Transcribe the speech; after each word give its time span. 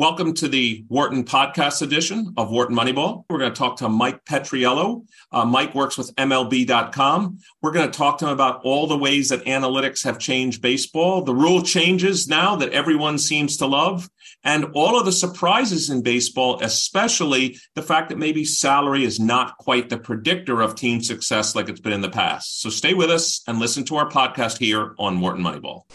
Welcome 0.00 0.32
to 0.36 0.48
the 0.48 0.82
Wharton 0.88 1.24
podcast 1.24 1.82
edition 1.82 2.32
of 2.38 2.50
Wharton 2.50 2.74
Moneyball. 2.74 3.24
We're 3.28 3.36
going 3.36 3.52
to 3.52 3.58
talk 3.58 3.76
to 3.76 3.88
Mike 3.90 4.24
Petriello. 4.24 5.04
Uh, 5.30 5.44
Mike 5.44 5.74
works 5.74 5.98
with 5.98 6.16
MLB.com. 6.16 7.38
We're 7.60 7.70
going 7.72 7.90
to 7.90 7.98
talk 7.98 8.16
to 8.20 8.24
him 8.24 8.32
about 8.32 8.62
all 8.64 8.86
the 8.86 8.96
ways 8.96 9.28
that 9.28 9.44
analytics 9.44 10.02
have 10.04 10.18
changed 10.18 10.62
baseball, 10.62 11.22
the 11.22 11.34
rule 11.34 11.60
changes 11.60 12.26
now 12.26 12.56
that 12.56 12.72
everyone 12.72 13.18
seems 13.18 13.58
to 13.58 13.66
love, 13.66 14.08
and 14.42 14.64
all 14.72 14.98
of 14.98 15.04
the 15.04 15.12
surprises 15.12 15.90
in 15.90 16.02
baseball, 16.02 16.62
especially 16.62 17.58
the 17.74 17.82
fact 17.82 18.08
that 18.08 18.16
maybe 18.16 18.42
salary 18.42 19.04
is 19.04 19.20
not 19.20 19.58
quite 19.58 19.90
the 19.90 19.98
predictor 19.98 20.62
of 20.62 20.76
team 20.76 21.02
success 21.02 21.54
like 21.54 21.68
it's 21.68 21.78
been 21.78 21.92
in 21.92 22.00
the 22.00 22.08
past. 22.08 22.62
So 22.62 22.70
stay 22.70 22.94
with 22.94 23.10
us 23.10 23.42
and 23.46 23.58
listen 23.58 23.84
to 23.84 23.96
our 23.96 24.08
podcast 24.08 24.56
here 24.56 24.94
on 24.98 25.20
Wharton 25.20 25.44
Moneyball. 25.44 25.90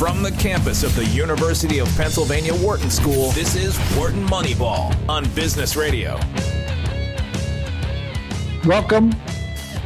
From 0.00 0.22
the 0.22 0.30
campus 0.30 0.82
of 0.82 0.96
the 0.96 1.04
University 1.06 1.78
of 1.78 1.88
Pennsylvania 1.96 2.54
Wharton 2.54 2.88
School, 2.88 3.32
this 3.40 3.56
is 3.56 3.96
Wharton 3.96 4.26
Moneyball 4.26 4.94
on 5.08 5.26
Business 5.30 5.74
Radio. 5.74 6.20
Welcome. 8.66 9.14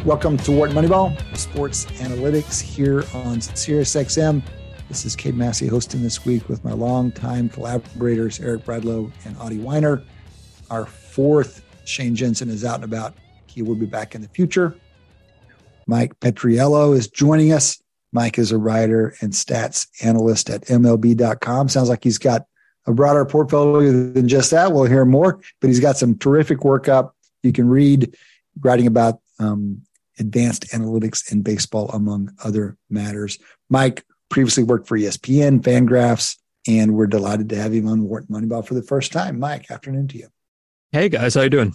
Welcome 0.05 0.39
to 0.39 0.51
Wharton 0.51 0.75
Moneyball, 0.75 1.17
sports 1.37 1.85
analytics 1.85 2.61
here 2.61 3.05
on 3.15 3.37
SiriusXM. 3.37 4.43
This 4.89 5.05
is 5.05 5.15
Cade 5.15 5.37
Massey 5.37 5.69
hosting 5.69 6.03
this 6.03 6.25
week 6.25 6.49
with 6.49 6.65
my 6.65 6.73
longtime 6.73 7.49
collaborators, 7.49 8.41
Eric 8.41 8.65
Bradlow 8.65 9.13
and 9.25 9.37
Adi 9.39 9.59
Wyner. 9.59 10.05
Our 10.69 10.85
fourth 10.85 11.65
Shane 11.85 12.17
Jensen 12.17 12.49
is 12.49 12.65
out 12.65 12.83
and 12.83 12.85
about. 12.85 13.15
He 13.47 13.63
will 13.63 13.77
be 13.77 13.87
back 13.87 14.17
in 14.17 14.21
the 14.21 14.29
future. 14.31 14.75
Mike 15.87 16.19
Petriello 16.19 16.93
is 16.93 17.07
joining 17.07 17.53
us. 17.53 17.81
Mike 18.11 18.37
is 18.37 18.51
a 18.51 18.59
writer 18.59 19.15
and 19.21 19.33
stats 19.33 19.87
analyst 20.03 20.51
at 20.51 20.63
MLB.com. 20.63 21.69
Sounds 21.69 21.89
like 21.89 22.03
he's 22.03 22.19
got 22.19 22.47
a 22.87 22.93
broader 22.93 23.25
portfolio 23.25 23.91
than 23.91 24.29
just 24.29 24.51
that. 24.51 24.73
We'll 24.73 24.85
hear 24.85 25.05
more, 25.05 25.41
but 25.61 25.69
he's 25.69 25.81
got 25.81 25.97
some 25.97 26.19
terrific 26.19 26.65
work 26.65 26.89
up. 26.89 27.17
You 27.43 27.53
can 27.53 27.69
read 27.69 28.17
writing 28.61 28.87
about 28.87 29.21
um, 29.39 29.83
advanced 30.19 30.69
analytics 30.69 31.33
in 31.33 31.43
baseball, 31.43 31.89
among 31.91 32.33
other 32.43 32.77
matters. 32.91 33.39
Mike 33.69 34.05
previously 34.29 34.65
worked 34.65 34.89
for 34.89 34.99
ESPN, 34.99 35.61
Fangraphs, 35.61 36.37
and 36.67 36.95
we're 36.95 37.07
delighted 37.07 37.49
to 37.51 37.57
have 37.57 37.73
him 37.73 37.89
on 37.89 38.05
Wharton 38.05 38.35
Moneyball 38.35 38.67
for 38.67 38.75
the 38.75 38.83
first 38.83 39.13
time. 39.13 39.39
Mike, 39.39 39.71
afternoon 39.71 40.09
to 40.09 40.19
you. 40.19 40.29
Hey 40.93 41.09
guys, 41.09 41.35
how 41.35 41.43
you 41.43 41.51
doing? 41.51 41.75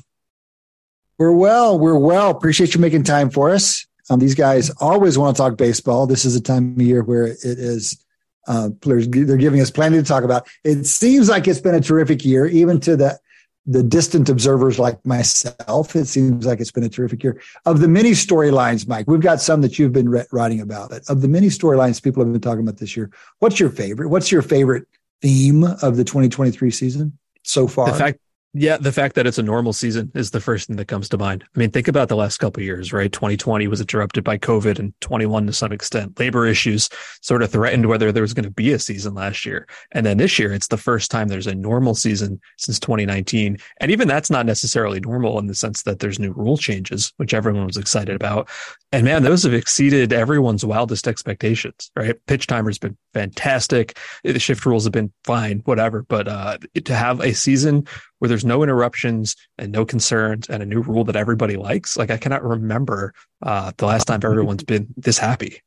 We're 1.17 1.33
well. 1.33 1.77
We're 1.77 1.97
well. 1.97 2.31
Appreciate 2.31 2.73
you 2.73 2.79
making 2.79 3.03
time 3.03 3.29
for 3.29 3.49
us. 3.49 3.85
Um, 4.09 4.19
these 4.19 4.35
guys 4.35 4.69
always 4.79 5.17
want 5.17 5.35
to 5.35 5.41
talk 5.41 5.57
baseball. 5.57 6.07
This 6.07 6.25
is 6.25 6.35
a 6.35 6.41
time 6.41 6.71
of 6.71 6.81
year 6.81 7.03
where 7.03 7.27
it 7.27 7.43
is 7.43 8.03
uh, 8.49 8.69
they're 8.81 9.37
giving 9.37 9.61
us 9.61 9.71
plenty 9.71 9.97
to 9.97 10.03
talk 10.03 10.23
about. 10.23 10.47
It 10.63 10.85
seems 10.85 11.29
like 11.29 11.47
it's 11.47 11.61
been 11.61 11.75
a 11.75 11.81
terrific 11.81 12.25
year, 12.25 12.47
even 12.47 12.79
to 12.81 12.97
the 12.97 13.19
the 13.65 13.83
distant 13.83 14.27
observers 14.29 14.79
like 14.79 15.05
myself. 15.05 15.95
It 15.95 16.05
seems 16.05 16.47
like 16.47 16.59
it's 16.59 16.71
been 16.71 16.83
a 16.83 16.89
terrific 16.89 17.23
year. 17.23 17.39
Of 17.67 17.81
the 17.81 17.87
many 17.87 18.11
storylines, 18.11 18.87
Mike, 18.87 19.07
we've 19.07 19.19
got 19.19 19.39
some 19.39 19.61
that 19.61 19.77
you've 19.77 19.93
been 19.93 20.09
re- 20.09 20.25
writing 20.31 20.59
about. 20.59 20.91
It 20.91 21.07
of 21.07 21.21
the 21.21 21.27
many 21.27 21.47
storylines 21.47 22.01
people 22.01 22.23
have 22.23 22.31
been 22.31 22.41
talking 22.41 22.61
about 22.61 22.77
this 22.77 22.97
year, 22.97 23.11
what's 23.37 23.59
your 23.59 23.69
favorite? 23.69 24.09
What's 24.09 24.31
your 24.31 24.41
favorite 24.41 24.87
theme 25.21 25.63
of 25.63 25.97
the 25.97 26.03
2023 26.03 26.71
season 26.71 27.17
so 27.43 27.67
far? 27.67 27.91
The 27.91 27.97
fact 27.97 28.19
yeah, 28.53 28.77
the 28.77 28.91
fact 28.91 29.13
that 29.13 29.27
it's 29.27 29.37
a 29.37 29.43
normal 29.43 29.73
season 29.73 30.11
is 30.15 30.31
the 30.31 30.41
first 30.41 30.67
thing 30.67 30.77
that 30.77 30.87
comes 30.87 31.07
to 31.09 31.19
mind. 31.19 31.43
I 31.55 31.59
mean, 31.59 31.69
think 31.69 31.87
about 31.87 32.09
the 32.09 32.15
last 32.15 32.39
couple 32.39 32.63
years, 32.63 32.91
right? 32.91 33.11
2020 33.11 33.67
was 33.67 33.79
interrupted 33.79 34.23
by 34.23 34.39
COVID 34.39 34.79
and 34.79 34.91
21 35.01 35.45
to 35.45 35.53
some 35.53 35.71
extent. 35.71 36.19
Labor 36.19 36.47
issues 36.47 36.89
sort 37.21 37.43
of 37.43 37.51
threatened 37.51 37.85
whether 37.85 38.11
there 38.11 38.23
was 38.23 38.33
going 38.33 38.45
to 38.45 38.51
be 38.51 38.71
a 38.71 38.79
season 38.79 39.13
last 39.13 39.45
year. 39.45 39.67
And 39.91 40.03
then 40.03 40.17
this 40.17 40.39
year, 40.39 40.51
it's 40.51 40.69
the 40.69 40.77
first 40.77 41.11
time 41.11 41.27
there's 41.27 41.45
a 41.45 41.53
normal 41.53 41.93
season 41.93 42.41
since 42.57 42.79
2019. 42.79 43.57
And 43.81 43.91
even 43.91 44.07
that's 44.07 44.31
not 44.31 44.47
necessarily 44.47 44.99
normal 44.99 45.37
in 45.37 45.45
the 45.45 45.53
sense 45.53 45.83
that 45.83 45.99
there's 45.99 46.17
new 46.17 46.31
rule 46.31 46.57
changes, 46.57 47.13
which 47.17 47.35
everyone 47.35 47.67
was 47.67 47.77
excited 47.77 48.15
about. 48.15 48.49
And 48.91 49.05
man, 49.05 49.21
those 49.21 49.43
have 49.43 49.53
exceeded 49.53 50.11
everyone's 50.11 50.65
wildest 50.65 51.07
expectations, 51.07 51.91
right? 51.95 52.15
Pitch 52.25 52.47
timer's 52.47 52.79
been 52.79 52.97
fantastic. 53.13 53.95
The 54.23 54.39
shift 54.39 54.65
rules 54.65 54.85
have 54.85 54.93
been 54.93 55.13
fine, 55.23 55.61
whatever. 55.65 56.01
But 56.01 56.27
uh, 56.27 56.57
to 56.85 56.95
have 56.95 57.19
a 57.19 57.33
season 57.33 57.85
where 58.19 58.29
there's 58.29 58.45
no 58.45 58.63
interruptions 58.63 59.35
and 59.57 59.71
no 59.71 59.85
concerns 59.85 60.47
and 60.49 60.61
a 60.61 60.65
new 60.65 60.81
rule 60.81 61.03
that 61.05 61.15
everybody 61.15 61.55
likes. 61.55 61.97
Like 61.97 62.11
I 62.11 62.17
cannot 62.17 62.43
remember 62.43 63.13
uh, 63.41 63.71
the 63.77 63.85
last 63.85 64.05
time 64.05 64.19
everyone's 64.23 64.63
been 64.63 64.87
this 64.95 65.17
happy. 65.17 65.61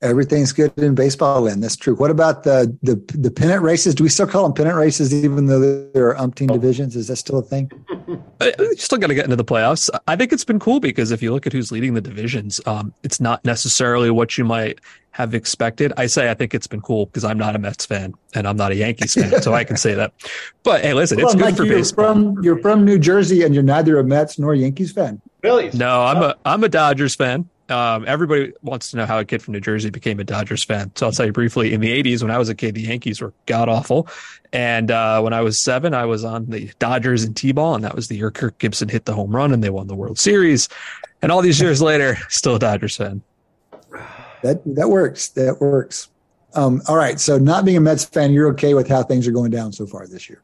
Everything's 0.00 0.52
good 0.52 0.72
in 0.78 0.94
baseball 0.94 1.42
land. 1.42 1.62
That's 1.62 1.74
true. 1.74 1.96
What 1.96 2.10
about 2.10 2.44
the 2.44 2.76
the 2.82 2.94
the 3.18 3.32
pennant 3.32 3.62
races? 3.62 3.96
Do 3.96 4.04
we 4.04 4.08
still 4.08 4.28
call 4.28 4.44
them 4.44 4.52
pennant 4.52 4.76
races, 4.76 5.12
even 5.12 5.46
though 5.46 5.90
there 5.92 6.08
are 6.10 6.14
umpteen 6.14 6.52
divisions? 6.52 6.94
Is 6.94 7.08
that 7.08 7.16
still 7.16 7.38
a 7.38 7.42
thing? 7.42 7.70
You 8.40 8.76
still 8.76 8.98
got 8.98 9.08
to 9.08 9.14
get 9.14 9.24
into 9.24 9.36
the 9.36 9.44
playoffs. 9.44 9.90
I 10.06 10.16
think 10.16 10.32
it's 10.32 10.44
been 10.44 10.60
cool 10.60 10.80
because 10.80 11.10
if 11.10 11.22
you 11.22 11.32
look 11.32 11.46
at 11.46 11.52
who's 11.52 11.72
leading 11.72 11.94
the 11.94 12.00
divisions, 12.00 12.60
um, 12.66 12.94
it's 13.02 13.20
not 13.20 13.44
necessarily 13.44 14.10
what 14.10 14.38
you 14.38 14.44
might 14.44 14.80
have 15.10 15.34
expected. 15.34 15.92
I 15.96 16.06
say 16.06 16.30
I 16.30 16.34
think 16.34 16.54
it's 16.54 16.68
been 16.68 16.80
cool 16.80 17.06
because 17.06 17.24
I'm 17.24 17.38
not 17.38 17.56
a 17.56 17.58
Mets 17.58 17.84
fan 17.84 18.14
and 18.34 18.46
I'm 18.46 18.56
not 18.56 18.70
a 18.70 18.76
Yankees 18.76 19.14
fan, 19.14 19.42
so 19.42 19.52
I 19.54 19.64
can 19.64 19.76
say 19.76 19.94
that. 19.94 20.12
But 20.62 20.82
hey, 20.82 20.94
listen, 20.94 21.18
well, 21.18 21.26
it's 21.26 21.34
good 21.34 21.44
like 21.44 21.56
for 21.56 21.64
you're 21.64 21.78
baseball. 21.78 22.12
From, 22.12 22.44
you're 22.44 22.58
from 22.60 22.84
New 22.84 22.98
Jersey 22.98 23.42
and 23.42 23.52
you're 23.54 23.64
neither 23.64 23.98
a 23.98 24.04
Mets 24.04 24.38
nor 24.38 24.52
a 24.52 24.58
Yankees 24.58 24.92
fan. 24.92 25.20
Really? 25.42 25.70
No, 25.72 26.04
I'm 26.04 26.22
a 26.22 26.36
I'm 26.44 26.62
a 26.62 26.68
Dodgers 26.68 27.16
fan. 27.16 27.48
Um, 27.68 28.04
everybody 28.06 28.52
wants 28.62 28.90
to 28.90 28.96
know 28.96 29.06
how 29.06 29.18
a 29.18 29.24
kid 29.24 29.42
from 29.42 29.52
New 29.52 29.60
Jersey 29.60 29.90
became 29.90 30.18
a 30.20 30.24
Dodgers 30.24 30.64
fan. 30.64 30.90
So 30.94 31.06
I'll 31.06 31.12
tell 31.12 31.26
you 31.26 31.32
briefly. 31.32 31.74
In 31.74 31.80
the 31.80 32.02
80s, 32.02 32.22
when 32.22 32.30
I 32.30 32.38
was 32.38 32.48
a 32.48 32.54
kid, 32.54 32.74
the 32.74 32.82
Yankees 32.82 33.20
were 33.20 33.32
god 33.46 33.68
awful. 33.68 34.08
And 34.52 34.90
uh, 34.90 35.20
when 35.20 35.32
I 35.32 35.42
was 35.42 35.58
seven, 35.58 35.92
I 35.92 36.06
was 36.06 36.24
on 36.24 36.46
the 36.46 36.70
Dodgers 36.78 37.24
in 37.24 37.34
T-ball, 37.34 37.74
and 37.74 37.84
that 37.84 37.94
was 37.94 38.08
the 38.08 38.16
year 38.16 38.30
Kirk 38.30 38.58
Gibson 38.58 38.88
hit 38.88 39.04
the 39.04 39.12
home 39.12 39.34
run 39.34 39.52
and 39.52 39.62
they 39.62 39.70
won 39.70 39.86
the 39.86 39.94
World 39.94 40.18
Series. 40.18 40.68
And 41.20 41.30
all 41.30 41.42
these 41.42 41.60
years 41.60 41.82
later, 41.82 42.16
still 42.28 42.56
a 42.56 42.58
Dodgers 42.58 42.96
fan. 42.96 43.22
That 44.42 44.62
that 44.76 44.88
works. 44.88 45.28
That 45.30 45.60
works. 45.60 46.08
Um, 46.54 46.80
all 46.88 46.96
right. 46.96 47.18
So, 47.18 47.38
not 47.38 47.64
being 47.64 47.76
a 47.76 47.80
Mets 47.80 48.04
fan, 48.04 48.32
you're 48.32 48.48
okay 48.50 48.72
with 48.74 48.88
how 48.88 49.02
things 49.02 49.26
are 49.26 49.32
going 49.32 49.50
down 49.50 49.72
so 49.72 49.86
far 49.86 50.06
this 50.06 50.30
year. 50.30 50.42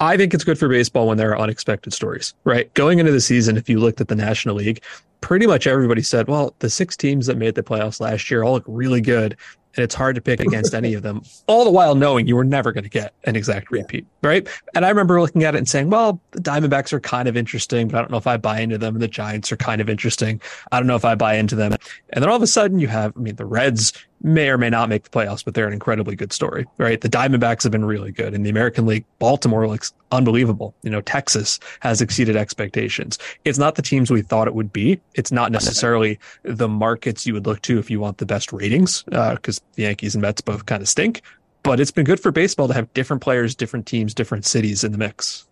I 0.00 0.16
think 0.16 0.32
it's 0.32 0.44
good 0.44 0.58
for 0.58 0.68
baseball 0.68 1.06
when 1.06 1.18
there 1.18 1.30
are 1.32 1.38
unexpected 1.38 1.92
stories, 1.92 2.34
right? 2.44 2.72
Going 2.74 2.98
into 2.98 3.12
the 3.12 3.20
season, 3.20 3.58
if 3.58 3.68
you 3.68 3.78
looked 3.78 4.00
at 4.00 4.08
the 4.08 4.16
National 4.16 4.56
League, 4.56 4.82
pretty 5.20 5.46
much 5.46 5.66
everybody 5.66 6.02
said, 6.02 6.26
well, 6.26 6.54
the 6.60 6.70
six 6.70 6.96
teams 6.96 7.26
that 7.26 7.36
made 7.36 7.54
the 7.54 7.62
playoffs 7.62 8.00
last 8.00 8.30
year 8.30 8.42
all 8.42 8.54
look 8.54 8.64
really 8.66 9.02
good. 9.02 9.36
And 9.76 9.84
it's 9.84 9.94
hard 9.94 10.16
to 10.16 10.20
pick 10.20 10.40
against 10.40 10.74
any 10.74 10.94
of 10.94 11.04
them, 11.04 11.22
all 11.46 11.64
the 11.64 11.70
while 11.70 11.94
knowing 11.94 12.26
you 12.26 12.34
were 12.34 12.44
never 12.44 12.72
going 12.72 12.82
to 12.82 12.90
get 12.90 13.14
an 13.22 13.36
exact 13.36 13.70
repeat, 13.70 14.04
yeah. 14.20 14.28
right? 14.28 14.48
And 14.74 14.84
I 14.84 14.88
remember 14.88 15.20
looking 15.20 15.44
at 15.44 15.54
it 15.54 15.58
and 15.58 15.68
saying, 15.68 15.90
well, 15.90 16.20
the 16.32 16.40
Diamondbacks 16.40 16.92
are 16.92 16.98
kind 16.98 17.28
of 17.28 17.36
interesting, 17.36 17.86
but 17.86 17.98
I 17.98 18.00
don't 18.00 18.10
know 18.10 18.16
if 18.16 18.26
I 18.26 18.36
buy 18.36 18.58
into 18.58 18.78
them. 18.78 18.98
The 18.98 19.06
Giants 19.06 19.52
are 19.52 19.56
kind 19.56 19.80
of 19.80 19.88
interesting. 19.88 20.40
I 20.72 20.80
don't 20.80 20.88
know 20.88 20.96
if 20.96 21.04
I 21.04 21.14
buy 21.14 21.36
into 21.36 21.54
them. 21.54 21.76
And 22.08 22.20
then 22.20 22.28
all 22.28 22.34
of 22.34 22.42
a 22.42 22.48
sudden 22.48 22.80
you 22.80 22.88
have, 22.88 23.12
I 23.16 23.20
mean, 23.20 23.36
the 23.36 23.44
Reds, 23.44 23.92
may 24.22 24.50
or 24.50 24.58
may 24.58 24.68
not 24.68 24.88
make 24.88 25.04
the 25.04 25.10
playoffs, 25.10 25.44
but 25.44 25.54
they're 25.54 25.66
an 25.66 25.72
incredibly 25.72 26.14
good 26.14 26.32
story, 26.32 26.66
right? 26.78 27.00
The 27.00 27.08
Diamondbacks 27.08 27.62
have 27.62 27.72
been 27.72 27.84
really 27.84 28.12
good 28.12 28.34
in 28.34 28.42
the 28.42 28.50
American 28.50 28.86
League. 28.86 29.04
Baltimore 29.18 29.66
looks 29.66 29.94
unbelievable. 30.12 30.74
You 30.82 30.90
know, 30.90 31.00
Texas 31.00 31.58
has 31.80 32.00
exceeded 32.00 32.36
expectations. 32.36 33.18
It's 33.44 33.58
not 33.58 33.76
the 33.76 33.82
teams 33.82 34.10
we 34.10 34.22
thought 34.22 34.46
it 34.46 34.54
would 34.54 34.72
be. 34.72 35.00
It's 35.14 35.32
not 35.32 35.52
necessarily 35.52 36.18
the 36.42 36.68
markets 36.68 37.26
you 37.26 37.32
would 37.34 37.46
look 37.46 37.62
to 37.62 37.78
if 37.78 37.90
you 37.90 37.98
want 37.98 38.18
the 38.18 38.26
best 38.26 38.52
ratings, 38.52 39.02
because 39.04 39.58
uh, 39.58 39.62
the 39.74 39.82
Yankees 39.84 40.14
and 40.14 40.22
Mets 40.22 40.40
both 40.42 40.66
kind 40.66 40.82
of 40.82 40.88
stink. 40.88 41.22
But 41.62 41.80
it's 41.80 41.90
been 41.90 42.04
good 42.04 42.20
for 42.20 42.30
baseball 42.30 42.68
to 42.68 42.74
have 42.74 42.92
different 42.94 43.22
players, 43.22 43.54
different 43.54 43.86
teams, 43.86 44.14
different 44.14 44.44
cities 44.44 44.84
in 44.84 44.92
the 44.92 44.98
mix. 44.98 45.46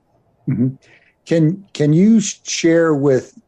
Mm-hmm. 0.48 0.76
Can 1.26 1.66
can 1.74 1.92
you 1.92 2.20
share 2.20 2.94
with 2.94 3.38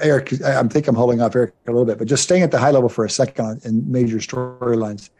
Eric, 0.00 0.40
I 0.42 0.62
think 0.64 0.88
I'm 0.88 0.94
holding 0.94 1.20
off 1.20 1.34
Eric 1.34 1.54
a 1.66 1.70
little 1.70 1.84
bit, 1.84 1.98
but 1.98 2.08
just 2.08 2.22
staying 2.22 2.42
at 2.42 2.50
the 2.50 2.58
high 2.58 2.70
level 2.70 2.88
for 2.88 3.04
a 3.04 3.10
second 3.10 3.64
in 3.64 3.90
major 3.90 4.16
storylines. 4.18 5.10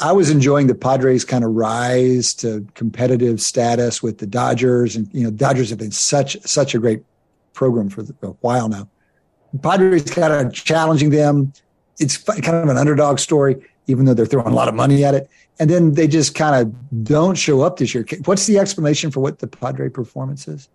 I 0.00 0.12
was 0.12 0.30
enjoying 0.30 0.66
the 0.66 0.74
Padres 0.74 1.24
kind 1.24 1.44
of 1.44 1.52
rise 1.52 2.34
to 2.34 2.66
competitive 2.74 3.40
status 3.40 4.02
with 4.02 4.18
the 4.18 4.26
Dodgers, 4.26 4.96
and 4.96 5.08
you 5.12 5.24
know, 5.24 5.30
Dodgers 5.30 5.70
have 5.70 5.78
been 5.78 5.90
such 5.90 6.36
such 6.42 6.74
a 6.74 6.78
great 6.78 7.02
program 7.54 7.88
for 7.88 8.02
a 8.22 8.26
while 8.40 8.68
now. 8.68 8.88
The 9.52 9.58
Padres 9.58 10.04
kind 10.04 10.32
of 10.32 10.52
challenging 10.52 11.10
them. 11.10 11.52
It's 11.98 12.18
kind 12.18 12.56
of 12.56 12.68
an 12.68 12.76
underdog 12.76 13.18
story, 13.18 13.56
even 13.86 14.04
though 14.04 14.12
they're 14.12 14.26
throwing 14.26 14.48
a 14.48 14.54
lot 14.54 14.68
of 14.68 14.74
money 14.74 15.02
at 15.04 15.14
it. 15.14 15.30
And 15.58 15.70
then 15.70 15.92
they 15.94 16.06
just 16.06 16.34
kind 16.34 16.54
of 16.54 17.04
don't 17.04 17.36
show 17.36 17.62
up 17.62 17.78
this 17.78 17.94
year. 17.94 18.04
What's 18.26 18.46
the 18.46 18.58
explanation 18.58 19.10
for 19.10 19.20
what 19.20 19.38
the 19.38 19.46
Padre 19.46 19.88
performance 19.88 20.46
is? 20.46 20.68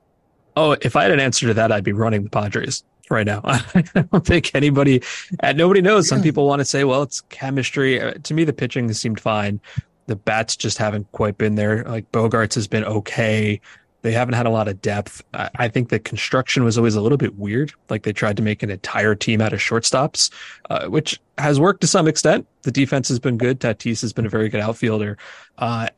Oh, 0.55 0.75
if 0.81 0.95
I 0.95 1.03
had 1.03 1.11
an 1.11 1.19
answer 1.19 1.45
to 1.47 1.53
that, 1.53 1.71
I'd 1.71 1.83
be 1.83 1.93
running 1.93 2.23
the 2.23 2.29
Padres 2.31 2.83
right 3.09 3.25
now. 3.25 3.41
I 3.45 3.83
don't 4.11 4.25
think 4.25 4.53
anybody, 4.53 5.01
and 5.39 5.57
nobody 5.57 5.81
knows. 5.81 6.07
Some 6.07 6.21
people 6.21 6.47
want 6.47 6.59
to 6.59 6.65
say, 6.65 6.83
well, 6.83 7.03
it's 7.03 7.21
chemistry. 7.21 8.01
Uh, 8.01 8.13
to 8.23 8.33
me, 8.33 8.43
the 8.43 8.53
pitching 8.53 8.91
seemed 8.93 9.19
fine. 9.19 9.59
The 10.07 10.15
bats 10.15 10.55
just 10.55 10.77
haven't 10.77 11.11
quite 11.11 11.37
been 11.37 11.55
there. 11.55 11.83
Like 11.83 12.11
Bogaerts 12.11 12.55
has 12.55 12.67
been 12.67 12.83
okay. 12.83 13.61
They 14.01 14.11
haven't 14.11 14.33
had 14.33 14.47
a 14.47 14.49
lot 14.49 14.67
of 14.67 14.81
depth. 14.81 15.23
I 15.33 15.67
think 15.67 15.89
the 15.89 15.99
construction 15.99 16.63
was 16.63 16.77
always 16.77 16.95
a 16.95 17.01
little 17.01 17.19
bit 17.19 17.37
weird. 17.37 17.71
Like 17.89 18.03
they 18.03 18.13
tried 18.13 18.35
to 18.37 18.43
make 18.43 18.63
an 18.63 18.71
entire 18.71 19.13
team 19.13 19.41
out 19.41 19.53
of 19.53 19.59
shortstops, 19.59 20.31
uh, 20.71 20.87
which 20.87 21.19
has 21.37 21.59
worked 21.59 21.81
to 21.81 21.87
some 21.87 22.07
extent. 22.07 22.47
The 22.63 22.71
defense 22.71 23.09
has 23.09 23.19
been 23.19 23.37
good. 23.37 23.59
Tatis 23.59 24.01
has 24.01 24.11
been 24.11 24.25
a 24.25 24.29
very 24.29 24.49
good 24.49 24.59
outfielder. 24.59 25.17
Uh, 25.59 25.89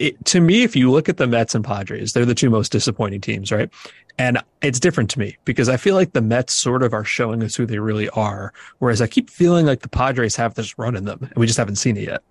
it, 0.00 0.24
to 0.24 0.40
me, 0.40 0.64
if 0.64 0.74
you 0.74 0.90
look 0.90 1.08
at 1.08 1.18
the 1.18 1.28
Mets 1.28 1.54
and 1.54 1.64
Padres, 1.64 2.12
they're 2.12 2.26
the 2.26 2.34
two 2.34 2.50
most 2.50 2.72
disappointing 2.72 3.20
teams, 3.20 3.52
right? 3.52 3.70
And 4.18 4.38
it's 4.60 4.78
different 4.78 5.10
to 5.10 5.18
me 5.18 5.36
because 5.44 5.68
I 5.68 5.76
feel 5.76 5.94
like 5.94 6.12
the 6.12 6.20
Mets 6.20 6.52
sort 6.52 6.82
of 6.82 6.92
are 6.92 7.04
showing 7.04 7.42
us 7.42 7.56
who 7.56 7.66
they 7.66 7.78
really 7.78 8.08
are. 8.10 8.52
Whereas 8.78 9.00
I 9.00 9.06
keep 9.06 9.30
feeling 9.30 9.66
like 9.66 9.80
the 9.80 9.88
Padres 9.88 10.36
have 10.36 10.54
this 10.54 10.78
run 10.78 10.96
in 10.96 11.04
them 11.04 11.18
and 11.22 11.36
we 11.36 11.46
just 11.46 11.58
haven't 11.58 11.76
seen 11.76 11.96
it 11.96 12.08
yet. 12.08 12.22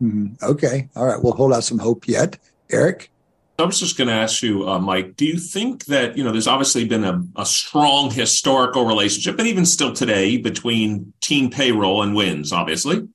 Mm-hmm. 0.00 0.44
Okay. 0.44 0.88
All 0.96 1.06
right. 1.06 1.22
We'll 1.22 1.34
hold 1.34 1.52
out 1.52 1.64
some 1.64 1.78
hope 1.78 2.08
yet. 2.08 2.38
Eric? 2.70 3.10
I 3.58 3.62
was 3.62 3.78
just 3.78 3.96
going 3.96 4.08
to 4.08 4.14
ask 4.14 4.42
you, 4.42 4.68
uh, 4.68 4.80
Mike, 4.80 5.14
do 5.14 5.24
you 5.24 5.38
think 5.38 5.84
that, 5.84 6.16
you 6.16 6.24
know, 6.24 6.32
there's 6.32 6.48
obviously 6.48 6.86
been 6.86 7.04
a, 7.04 7.22
a, 7.36 7.46
strong 7.46 8.10
historical 8.10 8.84
relationship, 8.84 9.38
and 9.38 9.46
even 9.46 9.64
still 9.64 9.92
today, 9.92 10.38
between 10.38 11.12
team 11.20 11.50
payroll 11.50 12.02
and 12.02 12.16
wins, 12.16 12.52
obviously. 12.52 13.06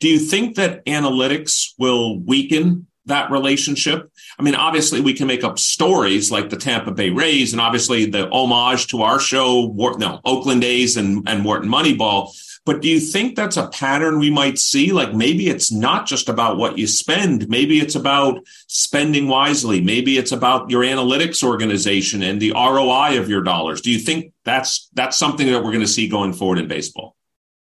Do 0.00 0.08
you 0.08 0.18
think 0.18 0.56
that 0.56 0.84
analytics 0.86 1.74
will 1.78 2.18
weaken 2.18 2.86
that 3.06 3.30
relationship? 3.30 4.10
I 4.38 4.42
mean, 4.42 4.54
obviously, 4.54 5.00
we 5.00 5.14
can 5.14 5.26
make 5.26 5.44
up 5.44 5.58
stories 5.58 6.30
like 6.30 6.50
the 6.50 6.56
Tampa 6.56 6.92
Bay 6.92 7.10
Rays, 7.10 7.52
and 7.52 7.60
obviously 7.60 8.06
the 8.06 8.28
homage 8.30 8.88
to 8.88 9.02
our 9.02 9.20
show, 9.20 9.72
no, 9.98 10.20
Oakland 10.24 10.64
A's 10.64 10.96
and, 10.96 11.28
and 11.28 11.44
Wharton 11.44 11.70
Moneyball. 11.70 12.34
But 12.66 12.80
do 12.80 12.88
you 12.88 12.98
think 12.98 13.36
that's 13.36 13.58
a 13.58 13.68
pattern 13.68 14.18
we 14.18 14.30
might 14.30 14.58
see? 14.58 14.92
Like 14.92 15.12
maybe 15.12 15.48
it's 15.48 15.70
not 15.70 16.06
just 16.06 16.30
about 16.30 16.56
what 16.56 16.78
you 16.78 16.86
spend. 16.86 17.48
Maybe 17.48 17.78
it's 17.78 17.94
about 17.94 18.40
spending 18.68 19.28
wisely. 19.28 19.82
Maybe 19.82 20.16
it's 20.16 20.32
about 20.32 20.70
your 20.70 20.82
analytics 20.82 21.42
organization 21.42 22.22
and 22.22 22.40
the 22.40 22.52
ROI 22.52 23.18
of 23.18 23.28
your 23.28 23.42
dollars. 23.42 23.82
Do 23.82 23.90
you 23.90 23.98
think 23.98 24.32
that's 24.44 24.88
that's 24.94 25.18
something 25.18 25.46
that 25.46 25.62
we're 25.62 25.72
going 25.72 25.80
to 25.80 25.86
see 25.86 26.08
going 26.08 26.32
forward 26.32 26.58
in 26.58 26.66
baseball? 26.66 27.16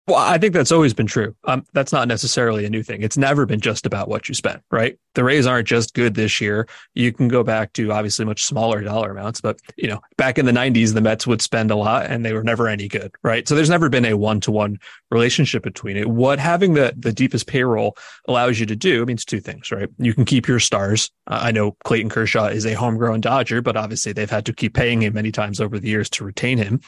Well, 0.06 0.18
I 0.18 0.38
think 0.38 0.54
that's 0.54 0.74
always 0.74 0.94
been 0.94 1.08
true. 1.08 1.34
Um, 1.46 1.66
that's 1.72 1.94
not 1.94 2.10
necessarily 2.10 2.66
a 2.66 2.70
new 2.70 2.84
thing. 2.84 3.04
It's 3.04 3.18
never 3.18 3.46
been 3.46 3.62
just 3.62 3.86
about 3.86 4.10
what 4.10 4.28
you 4.28 4.36
spend, 4.36 4.62
right? 4.70 5.00
The 5.16 5.24
Rays 5.24 5.48
aren't 5.48 5.68
just 5.68 5.94
good 5.94 6.16
this 6.16 6.42
year. 6.42 6.68
You 6.94 7.14
can 7.14 7.30
go 7.30 7.42
back 7.42 7.72
to 7.74 7.90
obviously 7.94 8.26
much 8.26 8.44
smaller 8.44 8.82
dollar 8.82 9.12
amounts, 9.12 9.40
but 9.40 9.60
you 9.78 9.88
know, 9.88 10.02
back 10.18 10.38
in 10.38 10.46
the 10.46 10.52
90s, 10.52 10.94
the 10.94 11.00
Mets 11.00 11.26
would 11.26 11.42
spend 11.42 11.72
a 11.72 11.78
lot 11.78 12.08
and 12.08 12.26
they 12.26 12.34
were 12.34 12.44
never 12.44 12.68
any 12.68 12.90
good, 12.90 13.14
right? 13.24 13.48
So 13.48 13.56
there's 13.56 13.70
never 13.70 13.88
been 13.88 14.04
a 14.04 14.18
one 14.18 14.42
to 14.42 14.52
one 14.52 14.78
relationship 15.10 15.64
between 15.64 15.96
it. 15.96 16.10
What 16.10 16.38
having 16.38 16.74
the, 16.74 16.94
the 16.98 17.14
deepest 17.14 17.48
payroll 17.48 17.96
allows 18.28 18.60
you 18.60 18.66
to 18.66 18.76
do 18.76 19.06
means 19.06 19.24
two 19.24 19.40
things, 19.40 19.72
right? 19.72 19.88
You 20.00 20.14
can 20.14 20.26
keep 20.26 20.50
your 20.50 20.60
stars. 20.60 21.12
Uh, 21.28 21.40
I 21.44 21.52
know 21.52 21.78
Clayton 21.86 22.10
Kershaw 22.10 22.48
is 22.48 22.66
a 22.66 22.74
homegrown 22.74 23.22
Dodger, 23.22 23.62
but 23.62 23.78
obviously 23.78 24.12
they've 24.12 24.30
had 24.30 24.46
to 24.48 24.54
keep 24.54 24.74
paying 24.74 25.02
him 25.02 25.14
many 25.14 25.32
times 25.32 25.62
over 25.62 25.80
the 25.80 25.88
years 25.88 26.10
to 26.12 26.26
retain 26.26 26.58
him. 26.58 26.82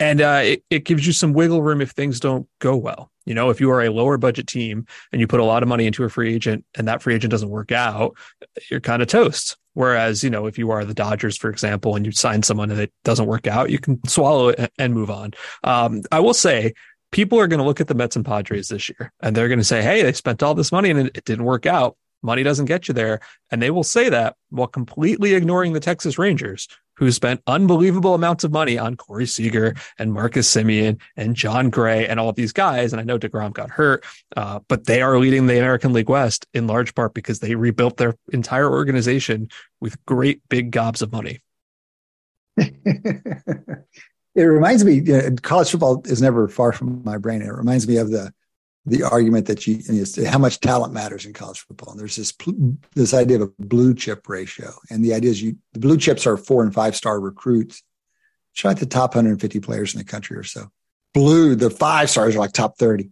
And 0.00 0.20
uh, 0.20 0.40
it, 0.42 0.64
it 0.70 0.84
gives 0.84 1.06
you 1.06 1.12
some 1.12 1.32
wiggle 1.32 1.62
room 1.62 1.80
if 1.80 1.90
things 1.90 2.20
don't 2.20 2.48
go 2.58 2.76
well. 2.76 3.10
You 3.24 3.34
know, 3.34 3.50
if 3.50 3.60
you 3.60 3.70
are 3.70 3.82
a 3.82 3.90
lower 3.90 4.18
budget 4.18 4.46
team 4.46 4.86
and 5.12 5.20
you 5.20 5.26
put 5.26 5.40
a 5.40 5.44
lot 5.44 5.62
of 5.62 5.68
money 5.68 5.86
into 5.86 6.04
a 6.04 6.08
free 6.08 6.34
agent 6.34 6.64
and 6.76 6.88
that 6.88 7.02
free 7.02 7.14
agent 7.14 7.30
doesn't 7.30 7.48
work 7.48 7.72
out, 7.72 8.16
you're 8.70 8.80
kind 8.80 9.02
of 9.02 9.08
toast. 9.08 9.56
Whereas, 9.72 10.22
you 10.22 10.30
know, 10.30 10.46
if 10.46 10.58
you 10.58 10.70
are 10.70 10.84
the 10.84 10.94
Dodgers, 10.94 11.36
for 11.36 11.50
example, 11.50 11.96
and 11.96 12.04
you 12.04 12.12
sign 12.12 12.42
someone 12.42 12.70
and 12.70 12.80
it 12.80 12.92
doesn't 13.04 13.26
work 13.26 13.46
out, 13.46 13.70
you 13.70 13.78
can 13.78 14.06
swallow 14.06 14.48
it 14.48 14.72
and 14.78 14.94
move 14.94 15.10
on. 15.10 15.32
Um, 15.64 16.02
I 16.12 16.20
will 16.20 16.34
say 16.34 16.74
people 17.10 17.40
are 17.40 17.48
going 17.48 17.58
to 17.58 17.64
look 17.64 17.80
at 17.80 17.88
the 17.88 17.94
Mets 17.94 18.16
and 18.16 18.24
Padres 18.24 18.68
this 18.68 18.88
year 18.88 19.12
and 19.20 19.34
they're 19.34 19.48
going 19.48 19.58
to 19.58 19.64
say, 19.64 19.82
Hey, 19.82 20.02
they 20.02 20.12
spent 20.12 20.42
all 20.42 20.54
this 20.54 20.72
money 20.72 20.90
and 20.90 20.98
it 21.00 21.24
didn't 21.24 21.44
work 21.44 21.66
out. 21.66 21.96
Money 22.24 22.42
doesn't 22.42 22.64
get 22.64 22.88
you 22.88 22.94
there. 22.94 23.20
And 23.50 23.62
they 23.62 23.70
will 23.70 23.84
say 23.84 24.08
that 24.08 24.36
while 24.48 24.66
completely 24.66 25.34
ignoring 25.34 25.74
the 25.74 25.80
Texas 25.80 26.18
Rangers, 26.18 26.66
who 26.96 27.10
spent 27.12 27.42
unbelievable 27.46 28.14
amounts 28.14 28.44
of 28.44 28.52
money 28.52 28.78
on 28.78 28.96
Corey 28.96 29.26
Seager 29.26 29.74
and 29.98 30.12
Marcus 30.12 30.52
Semien 30.52 31.00
and 31.16 31.34
Jon 31.36 31.68
Gray 31.68 32.06
and 32.06 32.18
all 32.18 32.28
of 32.28 32.36
these 32.36 32.52
guys. 32.52 32.92
And 32.92 33.00
I 33.00 33.04
know 33.04 33.18
DeGrom 33.18 33.52
got 33.52 33.70
hurt, 33.70 34.04
uh, 34.36 34.60
but 34.68 34.86
they 34.86 35.02
are 35.02 35.18
leading 35.18 35.46
the 35.46 35.58
American 35.58 35.92
League 35.92 36.08
West 36.08 36.46
in 36.54 36.66
large 36.66 36.94
part 36.94 37.12
because 37.12 37.40
they 37.40 37.56
rebuilt 37.56 37.96
their 37.96 38.14
entire 38.32 38.70
organization 38.70 39.48
with 39.80 40.02
great 40.06 40.40
big 40.48 40.70
gobs 40.70 41.02
of 41.02 41.12
money. 41.12 41.40
it 42.56 43.84
reminds 44.34 44.84
me, 44.84 45.12
uh, 45.12 45.30
college 45.42 45.70
football 45.70 46.00
is 46.06 46.22
never 46.22 46.48
far 46.48 46.72
from 46.72 47.02
my 47.04 47.18
brain. 47.18 47.42
It 47.42 47.52
reminds 47.52 47.86
me 47.86 47.96
of 47.96 48.10
the 48.10 48.32
the 48.86 49.02
argument 49.02 49.46
that 49.46 49.66
you, 49.66 49.80
how 50.26 50.38
much 50.38 50.60
talent 50.60 50.92
matters 50.92 51.24
in 51.24 51.32
college 51.32 51.60
football. 51.60 51.92
And 51.92 52.00
there's 52.00 52.16
this 52.16 52.34
this 52.94 53.14
idea 53.14 53.40
of 53.40 53.50
a 53.58 53.62
blue 53.62 53.94
chip 53.94 54.28
ratio, 54.28 54.72
and 54.90 55.04
the 55.04 55.14
idea 55.14 55.30
is 55.30 55.42
you 55.42 55.56
the 55.72 55.80
blue 55.80 55.96
chips 55.96 56.26
are 56.26 56.36
four 56.36 56.62
and 56.62 56.74
five 56.74 56.94
star 56.94 57.18
recruits, 57.18 57.82
try 58.54 58.74
the 58.74 58.86
top 58.86 59.14
150 59.14 59.60
players 59.60 59.94
in 59.94 59.98
the 59.98 60.04
country 60.04 60.36
or 60.36 60.42
so. 60.42 60.70
Blue, 61.14 61.54
the 61.54 61.70
five 61.70 62.10
stars 62.10 62.36
are 62.36 62.40
like 62.40 62.52
top 62.52 62.76
30. 62.76 63.10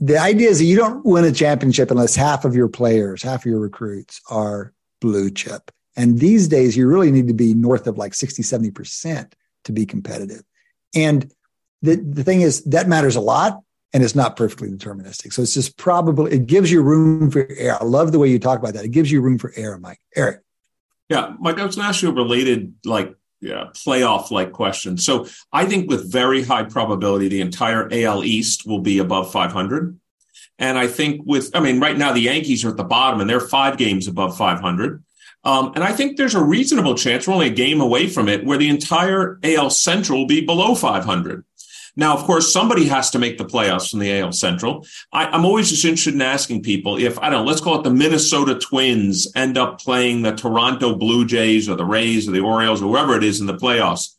The 0.00 0.18
idea 0.18 0.50
is 0.50 0.58
that 0.58 0.64
you 0.64 0.76
don't 0.76 1.04
win 1.04 1.24
a 1.24 1.32
championship 1.32 1.90
unless 1.90 2.14
half 2.14 2.44
of 2.44 2.54
your 2.54 2.68
players, 2.68 3.22
half 3.22 3.42
of 3.42 3.46
your 3.46 3.60
recruits 3.60 4.20
are 4.28 4.72
blue 5.00 5.30
chip. 5.30 5.70
And 5.96 6.18
these 6.18 6.48
days, 6.48 6.76
you 6.76 6.88
really 6.88 7.10
need 7.10 7.28
to 7.28 7.34
be 7.34 7.54
north 7.54 7.86
of 7.86 7.96
like 7.96 8.14
60, 8.14 8.42
70% 8.42 9.32
to 9.64 9.72
be 9.72 9.86
competitive. 9.86 10.42
And 10.94 11.32
the, 11.82 11.96
the 11.96 12.24
thing 12.24 12.40
is, 12.40 12.64
that 12.64 12.88
matters 12.88 13.16
a 13.16 13.20
lot 13.20 13.60
and 13.94 14.02
it's 14.02 14.16
not 14.16 14.34
perfectly 14.34 14.68
deterministic. 14.68 15.32
So 15.32 15.40
it's 15.40 15.54
just 15.54 15.78
probably, 15.78 16.32
it 16.32 16.46
gives 16.46 16.70
you 16.70 16.82
room 16.82 17.30
for 17.30 17.46
error. 17.56 17.78
I 17.80 17.84
love 17.84 18.10
the 18.10 18.18
way 18.18 18.28
you 18.28 18.40
talk 18.40 18.58
about 18.58 18.74
that. 18.74 18.84
It 18.84 18.90
gives 18.90 19.10
you 19.10 19.20
room 19.22 19.38
for 19.38 19.52
error, 19.54 19.78
Mike. 19.78 20.00
Eric. 20.16 20.40
Yeah, 21.08 21.34
Mike, 21.38 21.58
I 21.58 21.64
was 21.64 21.76
going 21.76 21.84
to 21.84 21.88
ask 21.90 22.02
you 22.02 22.08
a 22.08 22.12
related, 22.12 22.74
like, 22.84 23.14
yeah, 23.40 23.66
playoff 23.72 24.32
like 24.32 24.50
question. 24.50 24.98
So 24.98 25.28
I 25.52 25.66
think 25.66 25.88
with 25.88 26.10
very 26.10 26.42
high 26.42 26.64
probability, 26.64 27.28
the 27.28 27.40
entire 27.40 27.88
AL 27.92 28.24
East 28.24 28.66
will 28.66 28.80
be 28.80 28.98
above 28.98 29.30
500. 29.30 29.98
And 30.58 30.76
I 30.76 30.88
think 30.88 31.22
with, 31.24 31.54
I 31.54 31.60
mean, 31.60 31.78
right 31.78 31.96
now 31.96 32.12
the 32.12 32.20
Yankees 32.20 32.64
are 32.64 32.70
at 32.70 32.76
the 32.76 32.84
bottom 32.84 33.20
and 33.20 33.30
they're 33.30 33.38
five 33.38 33.76
games 33.76 34.08
above 34.08 34.36
500. 34.36 35.04
Um, 35.44 35.72
and 35.74 35.84
I 35.84 35.92
think 35.92 36.16
there's 36.16 36.34
a 36.34 36.42
reasonable 36.42 36.94
chance, 36.94 37.28
we're 37.28 37.34
only 37.34 37.48
a 37.48 37.50
game 37.50 37.80
away 37.80 38.08
from 38.08 38.28
it, 38.28 38.44
where 38.44 38.58
the 38.58 38.70
entire 38.70 39.38
AL 39.44 39.70
Central 39.70 40.20
will 40.20 40.26
be 40.26 40.40
below 40.40 40.74
500. 40.74 41.44
Now, 41.96 42.16
of 42.16 42.24
course, 42.24 42.52
somebody 42.52 42.86
has 42.86 43.10
to 43.10 43.18
make 43.18 43.38
the 43.38 43.44
playoffs 43.44 43.90
from 43.90 44.00
the 44.00 44.18
AL 44.18 44.32
Central. 44.32 44.84
I, 45.12 45.34
am 45.34 45.44
always 45.44 45.70
just 45.70 45.84
interested 45.84 46.14
in 46.14 46.22
asking 46.22 46.62
people 46.62 46.96
if, 46.96 47.18
I 47.20 47.30
don't 47.30 47.44
know, 47.44 47.48
let's 47.48 47.60
call 47.60 47.78
it 47.78 47.84
the 47.84 47.90
Minnesota 47.90 48.58
Twins 48.58 49.30
end 49.36 49.56
up 49.56 49.80
playing 49.80 50.22
the 50.22 50.32
Toronto 50.32 50.96
Blue 50.96 51.24
Jays 51.24 51.68
or 51.68 51.76
the 51.76 51.84
Rays 51.84 52.28
or 52.28 52.32
the 52.32 52.40
Orioles 52.40 52.82
or 52.82 52.88
whoever 52.88 53.16
it 53.16 53.22
is 53.22 53.40
in 53.40 53.46
the 53.46 53.56
playoffs. 53.56 54.16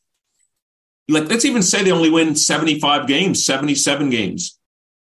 Like, 1.10 1.30
let's 1.30 1.46
even 1.46 1.62
say 1.62 1.84
they 1.84 1.92
only 1.92 2.10
win 2.10 2.36
75 2.36 3.08
games, 3.08 3.46
77 3.46 4.10
games. 4.10 4.58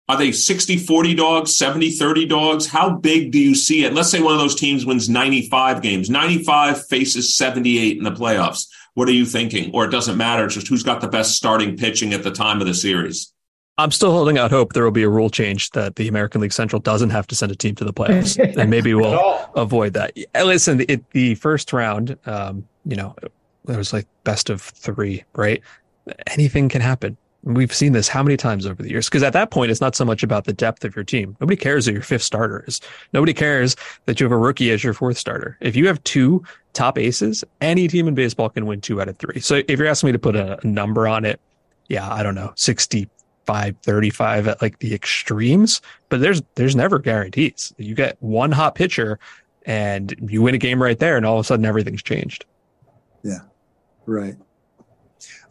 Are 0.10 0.18
they 0.18 0.32
60 0.32 0.78
40 0.78 1.14
dogs, 1.14 1.56
70 1.56 1.92
30 1.92 2.26
dogs? 2.26 2.68
How 2.68 2.90
big 2.90 3.32
do 3.32 3.40
you 3.40 3.54
see 3.54 3.86
it? 3.86 3.94
Let's 3.94 4.10
say 4.10 4.20
one 4.20 4.34
of 4.34 4.40
those 4.40 4.56
teams 4.56 4.86
wins 4.86 5.08
95 5.08 5.82
games. 5.82 6.10
95 6.10 6.88
faces 6.88 7.36
78 7.36 7.98
in 7.98 8.04
the 8.04 8.12
playoffs. 8.12 8.66
What 9.00 9.08
are 9.08 9.14
you 9.14 9.26
thinking? 9.26 9.72
Or 9.74 9.86
it 9.86 9.92
doesn't 9.92 10.18
matter. 10.18 10.44
It's 10.44 10.56
just 10.56 10.68
who's 10.68 10.84
got 10.84 11.00
the 11.00 11.08
best 11.08 11.38
starting 11.38 11.78
pitching 11.78 12.14
at 12.14 12.22
the 12.22 12.32
time 12.32 12.60
of 12.60 12.68
the 12.68 12.74
series. 12.74 13.32
I'm 13.78 13.92
still 13.92 14.12
holding 14.12 14.38
out 14.38 14.52
hope 14.52 14.74
there 14.74 14.84
will 14.84 14.92
be 14.92 15.04
a 15.04 15.10
rule 15.10 15.30
change 15.30 15.70
that 15.70 15.96
the 15.96 16.10
American 16.10 16.42
League 16.42 16.52
Central 16.52 16.82
doesn't 16.82 17.12
have 17.12 17.26
to 17.28 17.36
send 17.36 17.50
a 17.50 17.56
team 17.56 17.76
to 17.76 17.86
the 17.86 17.94
playoffs, 17.94 18.38
and 18.58 18.70
maybe 18.70 18.94
we'll 18.94 19.18
avoid 19.56 19.94
that. 19.94 20.12
Listen, 20.36 20.84
it, 20.90 21.10
the 21.12 21.36
first 21.36 21.72
round, 21.72 22.18
um, 22.26 22.68
you 22.84 22.98
know, 22.98 23.16
there 23.64 23.78
was 23.78 23.94
like 23.94 24.06
best 24.26 24.50
of 24.50 24.62
three, 24.62 25.24
right? 25.34 25.62
Anything 26.28 26.68
can 26.68 26.82
happen. 26.82 27.16
We've 27.44 27.74
seen 27.74 27.94
this 27.94 28.10
how 28.10 28.22
many 28.22 28.36
times 28.36 28.66
over 28.66 28.84
the 28.84 28.90
years? 28.90 29.08
Because 29.08 29.24
at 29.24 29.34
that 29.34 29.50
point, 29.50 29.72
it's 29.72 29.80
not 29.80 29.96
so 29.96 30.04
much 30.04 30.24
about 30.24 30.44
the 30.44 30.54
depth 30.54 30.84
of 30.84 30.96
your 30.96 31.06
team. 31.06 31.38
Nobody 31.40 31.56
cares 31.56 31.86
who 31.86 31.94
your 31.94 32.02
fifth 32.02 32.24
starter 32.24 32.66
is. 32.68 32.82
Nobody 33.14 33.34
cares 33.34 33.78
that 34.06 34.20
you 34.20 34.26
have 34.26 34.32
a 34.32 34.38
rookie 34.38 34.72
as 34.72 34.84
your 34.84 34.94
fourth 34.94 35.18
starter. 35.18 35.58
If 35.62 35.76
you 35.76 35.88
have 35.88 36.04
two 36.04 36.44
top 36.74 36.98
aces, 36.98 37.46
any 37.62 37.88
team 37.88 38.08
in 38.08 38.14
baseball 38.16 38.50
can 38.50 38.66
win 38.66 38.82
two 38.82 39.02
out 39.02 39.08
of 39.08 39.18
three. 39.18 39.40
So 39.40 39.62
if 39.68 39.80
you're 39.80 39.88
asking 39.88 40.08
me 40.08 40.12
to 40.14 40.20
put 40.20 40.36
a, 40.36 40.60
number 40.64 41.08
on 41.08 41.24
it, 41.24 41.40
yeah, 41.88 42.12
I 42.12 42.24
don't 42.24 42.36
know, 42.36 42.52
65, 42.56 43.76
35 43.84 44.48
at 44.50 44.62
like 44.62 44.80
the 44.80 44.94
extremes, 44.94 45.82
but 46.10 46.20
there's, 46.20 46.42
there's 46.56 46.76
never 46.76 47.00
guarantees. 47.00 47.74
You 47.78 47.96
get 47.96 48.18
one 48.20 48.52
hot 48.52 48.76
pitcher 48.76 49.18
and 49.66 50.14
you 50.30 50.42
win 50.42 50.56
a 50.56 50.60
game 50.60 50.82
right 50.82 51.00
there 51.00 51.16
and 51.16 51.26
all 51.26 51.38
of 51.38 51.46
a 51.46 51.48
sudden 51.48 51.66
everything's 51.66 52.04
changed. 52.04 52.46
Yeah. 53.24 53.40
Right. 54.06 54.36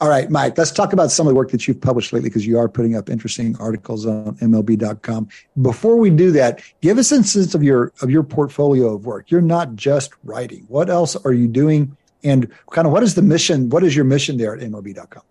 All 0.00 0.08
right, 0.08 0.30
Mike, 0.30 0.56
let's 0.56 0.70
talk 0.70 0.92
about 0.92 1.10
some 1.10 1.26
of 1.26 1.32
the 1.32 1.34
work 1.34 1.50
that 1.50 1.66
you've 1.66 1.80
published 1.80 2.12
lately 2.12 2.28
because 2.28 2.46
you 2.46 2.58
are 2.58 2.68
putting 2.68 2.96
up 2.96 3.10
interesting 3.10 3.56
articles 3.58 4.06
on 4.06 4.37
MLB.com. 4.37 5.28
Before 5.60 5.96
we 5.96 6.10
do 6.10 6.30
that, 6.32 6.62
give 6.80 6.98
us 6.98 7.12
a 7.12 7.22
sense 7.25 7.54
of 7.54 7.62
your 7.62 7.92
of 8.02 8.10
your 8.10 8.22
portfolio 8.22 8.94
of 8.94 9.06
work. 9.06 9.30
You're 9.30 9.40
not 9.40 9.75
just 9.75 10.12
writing. 10.25 10.64
What 10.68 10.90
else 10.90 11.16
are 11.16 11.32
you 11.32 11.48
doing? 11.48 11.96
And 12.25 12.50
kind 12.70 12.87
of 12.87 12.92
what 12.92 13.02
is 13.02 13.14
the 13.14 13.22
mission? 13.22 13.68
What 13.70 13.84
is 13.84 13.94
your 13.94 14.04
mission 14.04 14.38
there 14.38 14.54
at 14.54 14.60
MLB.com? 14.60 15.22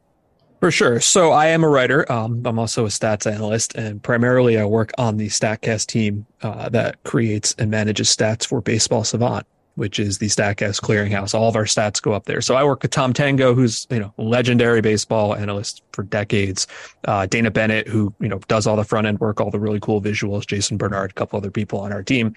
For 0.60 0.72
sure. 0.72 1.00
So 1.00 1.32
I 1.32 1.48
am 1.48 1.64
a 1.64 1.70
writer. 1.70 2.12
Um, 2.12 2.42
I'm 2.46 2.58
also 2.58 2.86
a 2.86 2.90
stats 2.90 3.32
analyst, 3.32 3.76
and 3.76 4.02
primarily 4.02 4.58
I 4.58 4.66
work 4.66 4.92
on 4.98 5.18
the 5.18 5.28
Statcast 5.28 5.86
team 5.88 6.26
uh, 6.42 6.70
that 6.70 7.04
creates 7.04 7.54
and 7.60 7.70
manages 7.70 8.16
stats 8.16 8.46
for 8.46 8.60
Baseball 8.62 9.04
Savant. 9.04 9.46
Which 9.78 10.00
is 10.00 10.18
the 10.18 10.26
Statcast 10.26 10.82
clearinghouse. 10.82 11.34
All 11.34 11.48
of 11.48 11.56
our 11.56 11.66
stats 11.66 12.02
go 12.02 12.14
up 12.14 12.26
there. 12.26 12.42
So 12.42 12.56
I 12.56 12.64
work 12.64 12.82
with 12.82 12.92
Tom 12.92 13.14
Tango, 13.14 13.54
who's 13.54 13.86
you 13.90 14.00
know 14.00 14.14
legendary 14.18 14.82
baseball 14.82 15.36
analyst 15.36 15.84
for 15.94 16.04
decades. 16.04 16.68
Uh, 17.06 17.28
Dana 17.28 17.52
Bennett, 17.52 17.88
who 17.88 18.14
you 18.20 18.28
know 18.28 18.40
does 18.48 18.66
all 18.66 18.76
the 18.76 18.84
front 18.84 19.08
end 19.08 19.20
work, 19.20 19.40
all 19.40 19.52
the 19.52 19.60
really 19.60 19.80
cool 19.80 20.02
visuals. 20.02 20.46
Jason 20.46 20.78
Bernard, 20.78 21.12
a 21.12 21.14
couple 21.14 21.38
other 21.38 21.52
people 21.52 21.80
on 21.80 21.94
our 21.94 22.04
team. 22.04 22.34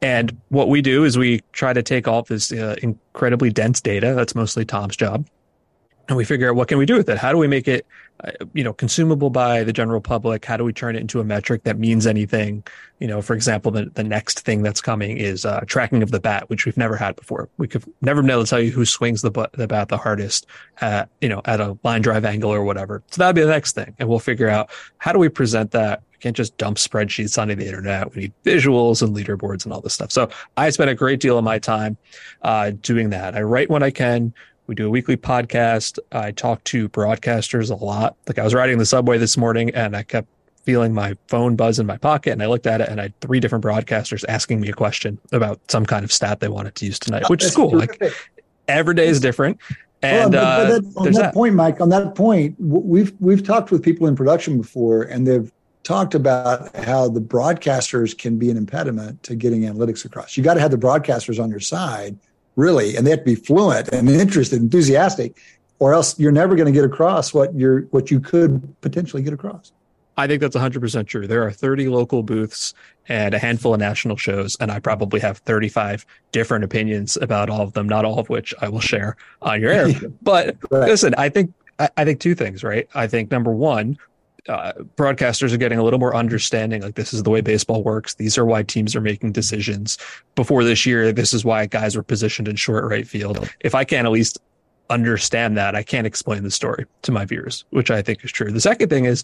And 0.00 0.36
what 0.48 0.68
we 0.68 0.80
do 0.80 1.04
is 1.04 1.18
we 1.18 1.40
try 1.52 1.72
to 1.72 1.82
take 1.82 2.06
all 2.06 2.22
this 2.22 2.52
uh, 2.52 2.76
incredibly 2.82 3.50
dense 3.50 3.80
data. 3.80 4.14
That's 4.14 4.34
mostly 4.34 4.64
Tom's 4.64 4.96
job 4.96 5.26
and 6.08 6.16
we 6.16 6.24
figure 6.24 6.48
out 6.48 6.56
what 6.56 6.68
can 6.68 6.78
we 6.78 6.86
do 6.86 6.96
with 6.96 7.08
it? 7.08 7.18
How 7.18 7.32
do 7.32 7.38
we 7.38 7.46
make 7.46 7.66
it 7.66 7.86
uh, 8.24 8.30
you 8.54 8.64
know 8.64 8.72
consumable 8.72 9.30
by 9.30 9.64
the 9.64 9.72
general 9.72 10.00
public? 10.00 10.44
How 10.44 10.56
do 10.56 10.64
we 10.64 10.72
turn 10.72 10.96
it 10.96 11.00
into 11.00 11.20
a 11.20 11.24
metric 11.24 11.64
that 11.64 11.78
means 11.78 12.06
anything? 12.06 12.64
You 12.98 13.08
know 13.08 13.20
for 13.22 13.34
example 13.34 13.70
the, 13.72 13.86
the 13.94 14.04
next 14.04 14.40
thing 14.40 14.62
that's 14.62 14.80
coming 14.80 15.18
is 15.18 15.44
uh, 15.44 15.60
tracking 15.66 16.02
of 16.02 16.10
the 16.10 16.20
bat 16.20 16.48
which 16.48 16.64
we've 16.64 16.76
never 16.76 16.96
had 16.96 17.16
before. 17.16 17.48
We 17.58 17.68
could 17.68 17.84
never 18.02 18.20
able 18.20 18.44
to 18.44 18.48
tell 18.48 18.60
you 18.60 18.70
who 18.70 18.84
swings 18.84 19.22
the, 19.22 19.30
the 19.52 19.66
bat 19.66 19.88
the 19.88 19.98
hardest 19.98 20.46
at 20.80 21.08
you 21.20 21.28
know 21.28 21.42
at 21.44 21.60
a 21.60 21.76
line 21.82 22.02
drive 22.02 22.24
angle 22.24 22.50
or 22.50 22.64
whatever. 22.64 23.02
So 23.10 23.18
that'll 23.18 23.32
be 23.32 23.42
the 23.42 23.48
next 23.48 23.74
thing 23.74 23.94
and 23.98 24.08
we'll 24.08 24.18
figure 24.18 24.48
out 24.48 24.70
how 24.98 25.12
do 25.12 25.18
we 25.18 25.28
present 25.28 25.72
that? 25.72 26.02
We 26.12 26.18
can't 26.18 26.36
just 26.36 26.56
dump 26.56 26.78
spreadsheets 26.78 27.40
onto 27.40 27.54
the 27.54 27.66
internet. 27.66 28.14
We 28.14 28.22
need 28.22 28.32
visuals 28.44 29.02
and 29.02 29.14
leaderboards 29.14 29.64
and 29.64 29.72
all 29.72 29.80
this 29.80 29.92
stuff. 29.92 30.10
So 30.12 30.30
i 30.56 30.70
spend 30.70 30.88
a 30.88 30.94
great 30.94 31.20
deal 31.20 31.36
of 31.36 31.44
my 31.44 31.58
time 31.58 31.98
uh, 32.42 32.72
doing 32.80 33.10
that. 33.10 33.34
I 33.34 33.42
write 33.42 33.68
when 33.68 33.82
i 33.82 33.90
can 33.90 34.32
we 34.66 34.74
do 34.74 34.86
a 34.86 34.90
weekly 34.90 35.16
podcast. 35.16 35.98
I 36.12 36.32
talk 36.32 36.62
to 36.64 36.88
broadcasters 36.88 37.70
a 37.70 37.84
lot. 37.84 38.16
Like 38.26 38.38
I 38.38 38.44
was 38.44 38.54
riding 38.54 38.78
the 38.78 38.86
subway 38.86 39.18
this 39.18 39.36
morning 39.36 39.70
and 39.70 39.96
I 39.96 40.02
kept 40.02 40.28
feeling 40.64 40.92
my 40.92 41.16
phone 41.28 41.54
buzz 41.54 41.78
in 41.78 41.86
my 41.86 41.96
pocket 41.96 42.32
and 42.32 42.42
I 42.42 42.46
looked 42.46 42.66
at 42.66 42.80
it 42.80 42.88
and 42.88 43.00
I 43.00 43.04
had 43.04 43.20
three 43.20 43.38
different 43.38 43.64
broadcasters 43.64 44.24
asking 44.28 44.60
me 44.60 44.68
a 44.68 44.72
question 44.72 45.18
about 45.30 45.60
some 45.70 45.86
kind 45.86 46.04
of 46.04 46.12
stat 46.12 46.40
they 46.40 46.48
wanted 46.48 46.74
to 46.76 46.86
use 46.86 46.98
tonight, 46.98 47.22
oh, 47.24 47.28
which 47.28 47.44
is 47.44 47.54
cool. 47.54 47.70
Terrific. 47.70 48.00
Like 48.00 48.12
every 48.66 48.94
day 48.94 49.06
is 49.06 49.20
different. 49.20 49.58
And 50.02 50.34
well, 50.34 50.44
uh, 50.44 50.64
that, 50.64 50.92
on 50.96 51.04
that, 51.04 51.14
that, 51.14 51.34
point, 51.34 51.54
Mike, 51.54 51.80
on 51.80 51.88
that 51.88 52.14
point, 52.14 52.54
we've 52.58 53.14
we've 53.18 53.42
talked 53.42 53.70
with 53.70 53.82
people 53.82 54.06
in 54.06 54.14
production 54.14 54.58
before, 54.58 55.04
and 55.04 55.26
they've 55.26 55.50
talked 55.84 56.14
about 56.14 56.74
how 56.76 57.08
the 57.08 57.20
broadcasters 57.20 58.16
can 58.16 58.38
be 58.38 58.50
an 58.50 58.56
impediment 58.56 59.22
to 59.22 59.34
getting 59.34 59.62
analytics 59.62 60.04
across. 60.04 60.36
You 60.36 60.42
got 60.42 60.54
to 60.54 60.60
have 60.60 60.70
the 60.70 60.76
broadcasters 60.76 61.42
on 61.42 61.48
your 61.48 61.60
side 61.60 62.18
really, 62.56 62.96
and 62.96 63.06
they 63.06 63.10
have 63.10 63.20
to 63.20 63.24
be 63.24 63.34
fluent 63.34 63.88
and 63.88 64.08
interested, 64.08 64.60
enthusiastic, 64.60 65.36
or 65.78 65.92
else 65.94 66.18
you're 66.18 66.32
never 66.32 66.56
going 66.56 66.66
to 66.66 66.72
get 66.72 66.84
across 66.84 67.32
what 67.32 67.54
you're 67.54 67.82
what 67.90 68.10
you 68.10 68.18
could 68.18 68.74
potentially 68.80 69.22
get 69.22 69.32
across. 69.32 69.72
I 70.18 70.26
think 70.26 70.40
that's 70.40 70.56
100% 70.56 71.06
true. 71.06 71.26
There 71.26 71.42
are 71.42 71.52
30 71.52 71.88
local 71.88 72.22
booths 72.22 72.72
and 73.06 73.34
a 73.34 73.38
handful 73.38 73.74
of 73.74 73.80
national 73.80 74.16
shows, 74.16 74.56
and 74.60 74.72
I 74.72 74.80
probably 74.80 75.20
have 75.20 75.38
35 75.38 76.06
different 76.32 76.64
opinions 76.64 77.18
about 77.18 77.50
all 77.50 77.60
of 77.60 77.74
them, 77.74 77.86
not 77.86 78.06
all 78.06 78.18
of 78.18 78.30
which 78.30 78.54
I 78.62 78.68
will 78.70 78.80
share 78.80 79.16
on 79.42 79.60
your 79.60 79.70
air. 79.70 79.88
But 80.22 80.56
right. 80.70 80.88
listen, 80.88 81.14
I 81.18 81.28
think 81.28 81.52
I 81.78 82.04
think 82.04 82.20
two 82.20 82.34
things, 82.34 82.64
right? 82.64 82.88
I 82.94 83.06
think 83.06 83.30
number 83.30 83.52
one, 83.52 83.98
uh, 84.48 84.72
broadcasters 84.96 85.52
are 85.52 85.56
getting 85.56 85.78
a 85.78 85.84
little 85.84 85.98
more 85.98 86.14
understanding. 86.14 86.82
Like 86.82 86.94
this 86.94 87.12
is 87.12 87.22
the 87.22 87.30
way 87.30 87.40
baseball 87.40 87.82
works. 87.82 88.14
These 88.14 88.38
are 88.38 88.44
why 88.44 88.62
teams 88.62 88.94
are 88.94 89.00
making 89.00 89.32
decisions. 89.32 89.98
Before 90.34 90.64
this 90.64 90.86
year, 90.86 91.12
this 91.12 91.32
is 91.32 91.44
why 91.44 91.66
guys 91.66 91.96
were 91.96 92.02
positioned 92.02 92.48
in 92.48 92.56
short 92.56 92.84
right 92.84 93.06
field. 93.06 93.48
If 93.60 93.74
I 93.74 93.84
can't 93.84 94.06
at 94.06 94.12
least 94.12 94.38
understand 94.90 95.56
that, 95.58 95.74
I 95.74 95.82
can't 95.82 96.06
explain 96.06 96.44
the 96.44 96.50
story 96.50 96.86
to 97.02 97.12
my 97.12 97.24
viewers, 97.24 97.64
which 97.70 97.90
I 97.90 98.02
think 98.02 98.24
is 98.24 98.32
true. 98.32 98.50
The 98.50 98.60
second 98.60 98.88
thing 98.88 99.04
is 99.04 99.22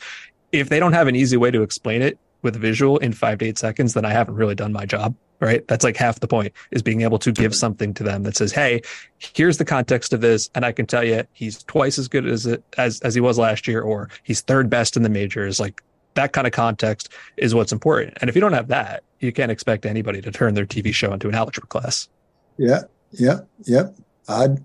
if 0.50 0.68
they 0.68 0.80
don't 0.80 0.92
have 0.92 1.08
an 1.08 1.16
easy 1.16 1.36
way 1.36 1.50
to 1.50 1.62
explain 1.62 2.02
it 2.02 2.18
with 2.42 2.56
visual 2.56 2.98
in 2.98 3.12
five 3.12 3.38
to 3.38 3.46
eight 3.46 3.58
seconds, 3.58 3.94
then 3.94 4.04
I 4.04 4.12
haven't 4.12 4.34
really 4.34 4.54
done 4.54 4.72
my 4.72 4.86
job 4.86 5.14
right? 5.42 5.66
That's 5.66 5.84
like 5.84 5.96
half 5.96 6.20
the 6.20 6.28
point 6.28 6.52
is 6.70 6.82
being 6.82 7.02
able 7.02 7.18
to 7.18 7.32
give 7.32 7.54
something 7.54 7.92
to 7.94 8.04
them 8.04 8.22
that 8.22 8.36
says, 8.36 8.52
Hey, 8.52 8.80
here's 9.18 9.58
the 9.58 9.64
context 9.64 10.12
of 10.12 10.20
this. 10.20 10.48
And 10.54 10.64
I 10.64 10.70
can 10.72 10.86
tell 10.86 11.04
you 11.04 11.24
he's 11.32 11.62
twice 11.64 11.98
as 11.98 12.08
good 12.08 12.26
as 12.26 12.46
it 12.46 12.62
as, 12.78 13.00
as 13.00 13.14
he 13.14 13.20
was 13.20 13.38
last 13.38 13.66
year, 13.66 13.82
or 13.82 14.08
he's 14.22 14.40
third 14.40 14.70
best 14.70 14.96
in 14.96 15.02
the 15.02 15.08
majors. 15.08 15.58
Like 15.58 15.82
that 16.14 16.32
kind 16.32 16.46
of 16.46 16.52
context 16.52 17.08
is 17.36 17.54
what's 17.54 17.72
important. 17.72 18.16
And 18.20 18.30
if 18.30 18.36
you 18.36 18.40
don't 18.40 18.52
have 18.52 18.68
that, 18.68 19.02
you 19.18 19.32
can't 19.32 19.50
expect 19.50 19.84
anybody 19.84 20.22
to 20.22 20.30
turn 20.30 20.54
their 20.54 20.66
TV 20.66 20.94
show 20.94 21.12
into 21.12 21.28
an 21.28 21.34
algebra 21.34 21.66
class. 21.66 22.08
Yeah. 22.56 22.82
Yeah. 23.10 23.40
Yeah. 23.64 23.88
I'd 24.28 24.64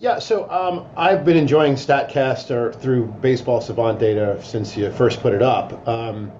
yeah, 0.00 0.18
so 0.18 0.50
um, 0.50 0.86
I've 0.96 1.24
been 1.24 1.36
enjoying 1.36 1.74
Statcaster 1.74 2.74
through 2.74 3.06
Baseball 3.06 3.60
Savant 3.60 3.98
data 3.98 4.38
since 4.42 4.76
you 4.76 4.90
first 4.90 5.20
put 5.20 5.32
it 5.32 5.40
up. 5.40 5.86
Um, 5.88 6.32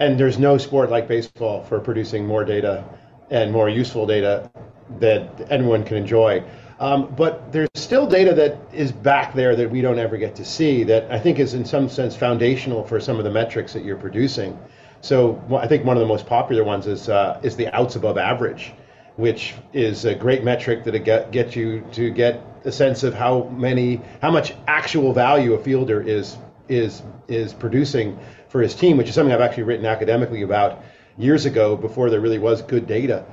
and 0.00 0.18
there's 0.18 0.38
no 0.38 0.58
sport 0.58 0.90
like 0.90 1.06
baseball 1.06 1.62
for 1.62 1.78
producing 1.78 2.26
more 2.26 2.44
data 2.44 2.84
and 3.30 3.52
more 3.52 3.68
useful 3.68 4.06
data 4.06 4.50
that 4.98 5.46
anyone 5.50 5.84
can 5.84 5.98
enjoy. 5.98 6.42
Um, 6.80 7.14
but 7.14 7.52
there's 7.52 7.68
still 7.74 8.06
data 8.06 8.34
that 8.34 8.58
is 8.72 8.90
back 8.90 9.34
there 9.34 9.54
that 9.54 9.70
we 9.70 9.82
don't 9.82 9.98
ever 9.98 10.16
get 10.16 10.34
to 10.36 10.44
see 10.44 10.82
that 10.84 11.12
I 11.12 11.18
think 11.18 11.38
is 11.38 11.52
in 11.52 11.66
some 11.66 11.90
sense 11.90 12.16
foundational 12.16 12.82
for 12.82 12.98
some 12.98 13.18
of 13.18 13.24
the 13.24 13.30
metrics 13.30 13.74
that 13.74 13.84
you're 13.84 13.98
producing. 13.98 14.58
So 15.02 15.42
I 15.54 15.66
think 15.66 15.84
one 15.84 15.98
of 15.98 16.00
the 16.00 16.06
most 16.06 16.26
popular 16.26 16.64
ones 16.64 16.86
is 16.86 17.08
uh, 17.10 17.38
is 17.42 17.56
the 17.56 17.68
outs 17.68 17.96
above 17.96 18.16
average, 18.16 18.72
which 19.16 19.54
is 19.74 20.06
a 20.06 20.14
great 20.14 20.42
metric 20.42 20.84
that 20.84 20.98
get 21.04 21.30
get 21.30 21.54
you 21.54 21.84
to 21.92 22.10
get 22.10 22.42
a 22.64 22.72
sense 22.72 23.02
of 23.02 23.12
how 23.12 23.44
many 23.44 24.00
how 24.22 24.30
much 24.30 24.54
actual 24.66 25.12
value 25.12 25.52
a 25.52 25.62
fielder 25.62 26.00
is 26.00 26.38
is 26.68 27.02
is 27.28 27.52
producing 27.52 28.18
for 28.50 28.60
his 28.60 28.74
team, 28.74 28.96
which 28.96 29.08
is 29.08 29.14
something 29.14 29.32
I've 29.32 29.40
actually 29.40 29.62
written 29.62 29.86
academically 29.86 30.42
about 30.42 30.82
years 31.16 31.46
ago 31.46 31.76
before 31.76 32.10
there 32.10 32.20
really 32.20 32.38
was 32.38 32.62
good 32.62 32.86
data. 32.86 33.24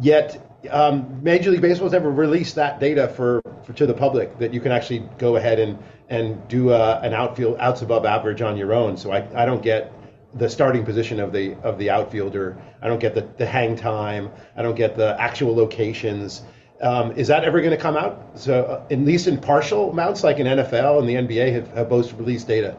Yet 0.00 0.44
um, 0.70 1.22
Major 1.22 1.50
League 1.50 1.60
Baseball 1.60 1.86
has 1.86 1.92
never 1.92 2.10
released 2.10 2.56
that 2.56 2.80
data 2.80 3.08
for, 3.08 3.40
for, 3.64 3.72
to 3.74 3.86
the 3.86 3.94
public 3.94 4.38
that 4.38 4.52
you 4.52 4.60
can 4.60 4.72
actually 4.72 5.08
go 5.18 5.36
ahead 5.36 5.58
and 5.58 5.78
and 6.08 6.46
do 6.48 6.70
uh, 6.70 7.00
an 7.02 7.12
outfield 7.12 7.56
outs 7.60 7.82
above 7.82 8.04
average 8.04 8.40
on 8.40 8.56
your 8.56 8.72
own. 8.72 8.96
So 8.96 9.12
I, 9.12 9.28
I 9.40 9.44
don't 9.44 9.62
get 9.62 9.92
the 10.34 10.48
starting 10.48 10.84
position 10.84 11.20
of 11.20 11.32
the 11.32 11.54
of 11.62 11.78
the 11.78 11.90
outfielder. 11.90 12.60
I 12.82 12.88
don't 12.88 12.98
get 12.98 13.14
the, 13.14 13.28
the 13.36 13.46
hang 13.46 13.76
time. 13.76 14.30
I 14.56 14.62
don't 14.62 14.74
get 14.74 14.96
the 14.96 15.20
actual 15.20 15.54
locations. 15.54 16.42
Um, 16.80 17.12
is 17.12 17.28
that 17.28 17.44
ever 17.44 17.60
going 17.60 17.72
to 17.72 17.76
come 17.76 17.96
out? 17.96 18.38
So 18.38 18.64
uh, 18.64 18.92
at 18.92 18.98
least 19.00 19.26
in 19.26 19.38
partial 19.38 19.90
amounts, 19.90 20.24
like 20.24 20.38
in 20.38 20.46
NFL 20.46 21.00
and 21.00 21.08
the 21.08 21.14
NBA 21.14 21.52
have, 21.52 21.68
have 21.72 21.88
both 21.88 22.12
released 22.14 22.48
data. 22.48 22.76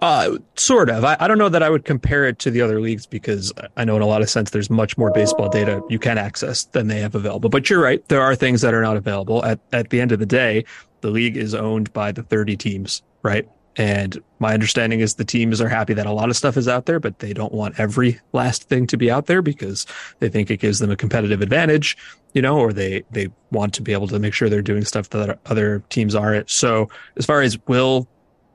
Uh, 0.00 0.38
sort 0.54 0.90
of. 0.90 1.04
I, 1.04 1.16
I 1.18 1.26
don't 1.26 1.38
know 1.38 1.48
that 1.48 1.62
I 1.62 1.70
would 1.70 1.84
compare 1.84 2.24
it 2.24 2.38
to 2.40 2.50
the 2.50 2.60
other 2.62 2.80
leagues 2.80 3.04
because 3.04 3.52
I 3.76 3.84
know 3.84 3.96
in 3.96 4.02
a 4.02 4.06
lot 4.06 4.22
of 4.22 4.30
sense 4.30 4.50
there's 4.50 4.70
much 4.70 4.96
more 4.96 5.10
baseball 5.10 5.48
data 5.48 5.82
you 5.88 5.98
can 5.98 6.18
access 6.18 6.64
than 6.64 6.86
they 6.86 7.00
have 7.00 7.14
available. 7.14 7.50
But 7.50 7.68
you're 7.68 7.82
right. 7.82 8.06
There 8.08 8.22
are 8.22 8.36
things 8.36 8.60
that 8.60 8.74
are 8.74 8.82
not 8.82 8.96
available. 8.96 9.44
At, 9.44 9.58
at 9.72 9.90
the 9.90 10.00
end 10.00 10.12
of 10.12 10.20
the 10.20 10.26
day, 10.26 10.64
the 11.00 11.10
league 11.10 11.36
is 11.36 11.54
owned 11.54 11.92
by 11.92 12.12
the 12.12 12.22
30 12.22 12.56
teams, 12.56 13.02
right? 13.22 13.48
And 13.76 14.18
my 14.40 14.54
understanding 14.54 15.00
is 15.00 15.14
the 15.14 15.24
teams 15.24 15.60
are 15.60 15.68
happy 15.68 15.94
that 15.94 16.06
a 16.06 16.12
lot 16.12 16.30
of 16.30 16.36
stuff 16.36 16.56
is 16.56 16.66
out 16.66 16.86
there, 16.86 16.98
but 16.98 17.20
they 17.20 17.32
don't 17.32 17.52
want 17.52 17.78
every 17.78 18.20
last 18.32 18.68
thing 18.68 18.88
to 18.88 18.96
be 18.96 19.10
out 19.10 19.26
there 19.26 19.40
because 19.42 19.86
they 20.18 20.28
think 20.28 20.50
it 20.50 20.58
gives 20.58 20.80
them 20.80 20.90
a 20.90 20.96
competitive 20.96 21.42
advantage, 21.42 21.96
you 22.34 22.42
know, 22.42 22.58
or 22.58 22.72
they, 22.72 23.04
they 23.12 23.28
want 23.52 23.72
to 23.74 23.82
be 23.82 23.92
able 23.92 24.08
to 24.08 24.18
make 24.18 24.34
sure 24.34 24.48
they're 24.48 24.62
doing 24.62 24.84
stuff 24.84 25.10
that 25.10 25.38
other 25.46 25.82
teams 25.90 26.16
aren't. 26.16 26.50
So 26.50 26.88
as 27.16 27.24
far 27.24 27.40
as 27.40 27.56
will 27.68 28.08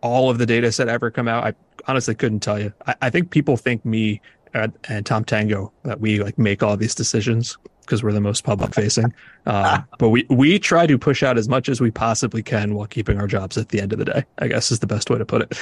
all 0.04 0.30
of 0.30 0.38
the 0.38 0.46
data 0.46 0.72
set 0.72 0.88
ever 0.88 1.10
come 1.10 1.28
out? 1.28 1.44
I 1.46 1.54
honestly 1.88 2.14
couldn't 2.14 2.42
tell 2.42 2.60
you. 2.60 2.72
I, 2.86 2.96
I 3.04 3.10
think 3.10 3.32
people 3.32 3.58
think 3.58 3.84
me 3.86 4.22
and, 4.54 4.78
and, 4.88 5.04
Tom 5.04 5.24
Tango 5.24 5.72
that 5.84 6.00
we 6.00 6.22
like 6.22 6.38
make 6.38 6.62
all 6.62 6.78
these 6.78 6.94
decisions 6.94 7.58
because 7.82 8.04
we're 8.04 8.12
the 8.12 8.22
most 8.22 8.44
public 8.44 8.76
facing. 8.76 9.12
Uh, 9.46 9.82
but 10.00 10.08
we 10.08 10.26
we 10.30 10.58
try 10.58 10.88
to 10.88 10.98
push 10.98 11.22
out 11.22 11.38
as 11.38 11.50
much 11.50 11.68
as 11.68 11.82
we 11.82 11.92
possibly 11.92 12.42
can 12.42 12.76
while 12.76 12.88
keeping 12.88 13.20
our 13.20 13.28
jobs 13.28 13.58
at 13.58 13.68
the 13.70 13.82
end 13.82 13.92
of 13.92 14.00
the 14.00 14.06
day. 14.06 14.24
I 14.40 14.48
guess 14.48 14.72
is 14.72 14.80
the 14.80 14.88
best 14.88 15.10
way 15.10 15.18
to 15.18 15.26
put 15.26 15.42
it. 15.42 15.60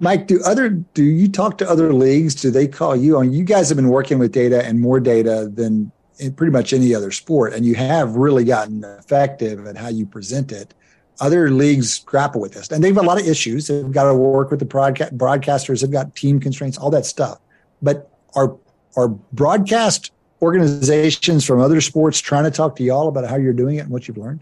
Mike, 0.00 0.26
do 0.26 0.38
other 0.44 0.68
do 0.68 1.02
you 1.02 1.30
talk 1.30 1.56
to 1.58 1.70
other 1.70 1.94
leagues? 1.94 2.34
Do 2.34 2.50
they 2.50 2.68
call 2.68 2.94
you 2.94 3.16
on? 3.16 3.32
You 3.32 3.42
guys 3.42 3.70
have 3.70 3.76
been 3.76 3.88
working 3.88 4.18
with 4.18 4.32
data 4.32 4.62
and 4.66 4.82
more 4.82 5.00
data 5.00 5.50
than 5.50 5.90
in 6.18 6.34
pretty 6.34 6.52
much 6.52 6.74
any 6.74 6.94
other 6.94 7.10
sport, 7.10 7.54
and 7.54 7.64
you 7.64 7.74
have 7.74 8.16
really 8.16 8.44
gotten 8.44 8.84
effective 8.84 9.66
at 9.66 9.78
how 9.78 9.88
you 9.88 10.04
present 10.04 10.52
it 10.52 10.74
other 11.20 11.50
leagues 11.50 12.00
grapple 12.00 12.40
with 12.40 12.52
this, 12.52 12.70
and 12.70 12.82
they 12.82 12.88
have 12.88 12.96
a 12.96 13.02
lot 13.02 13.20
of 13.20 13.26
issues. 13.26 13.68
They've 13.68 13.90
got 13.90 14.04
to 14.04 14.14
work 14.14 14.50
with 14.50 14.60
the 14.60 14.66
broadcast, 14.66 15.16
broadcasters. 15.16 15.80
They've 15.80 15.90
got 15.90 16.14
team 16.14 16.40
constraints, 16.40 16.78
all 16.78 16.90
that 16.90 17.06
stuff. 17.06 17.38
But 17.80 18.10
are 18.34 18.56
are 18.96 19.08
broadcast 19.08 20.12
organizations 20.42 21.44
from 21.46 21.60
other 21.60 21.80
sports 21.80 22.18
trying 22.18 22.44
to 22.44 22.50
talk 22.50 22.76
to 22.76 22.82
y'all 22.82 23.08
about 23.08 23.28
how 23.28 23.36
you're 23.36 23.52
doing 23.52 23.76
it 23.76 23.80
and 23.80 23.90
what 23.90 24.08
you've 24.08 24.18
learned? 24.18 24.40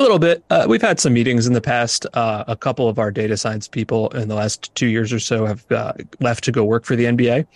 A 0.00 0.02
little 0.02 0.18
bit. 0.18 0.42
Uh, 0.50 0.66
we've 0.68 0.82
had 0.82 0.98
some 0.98 1.12
meetings 1.12 1.46
in 1.46 1.52
the 1.52 1.60
past. 1.60 2.04
Uh, 2.14 2.42
a 2.48 2.56
couple 2.56 2.88
of 2.88 2.98
our 2.98 3.12
data 3.12 3.36
science 3.36 3.68
people 3.68 4.08
in 4.08 4.28
the 4.28 4.34
last 4.34 4.74
two 4.74 4.88
years 4.88 5.12
or 5.12 5.20
so 5.20 5.46
have 5.46 5.70
uh, 5.70 5.92
left 6.18 6.42
to 6.44 6.52
go 6.52 6.64
work 6.64 6.84
for 6.84 6.96
the 6.96 7.04
NBA. 7.04 7.46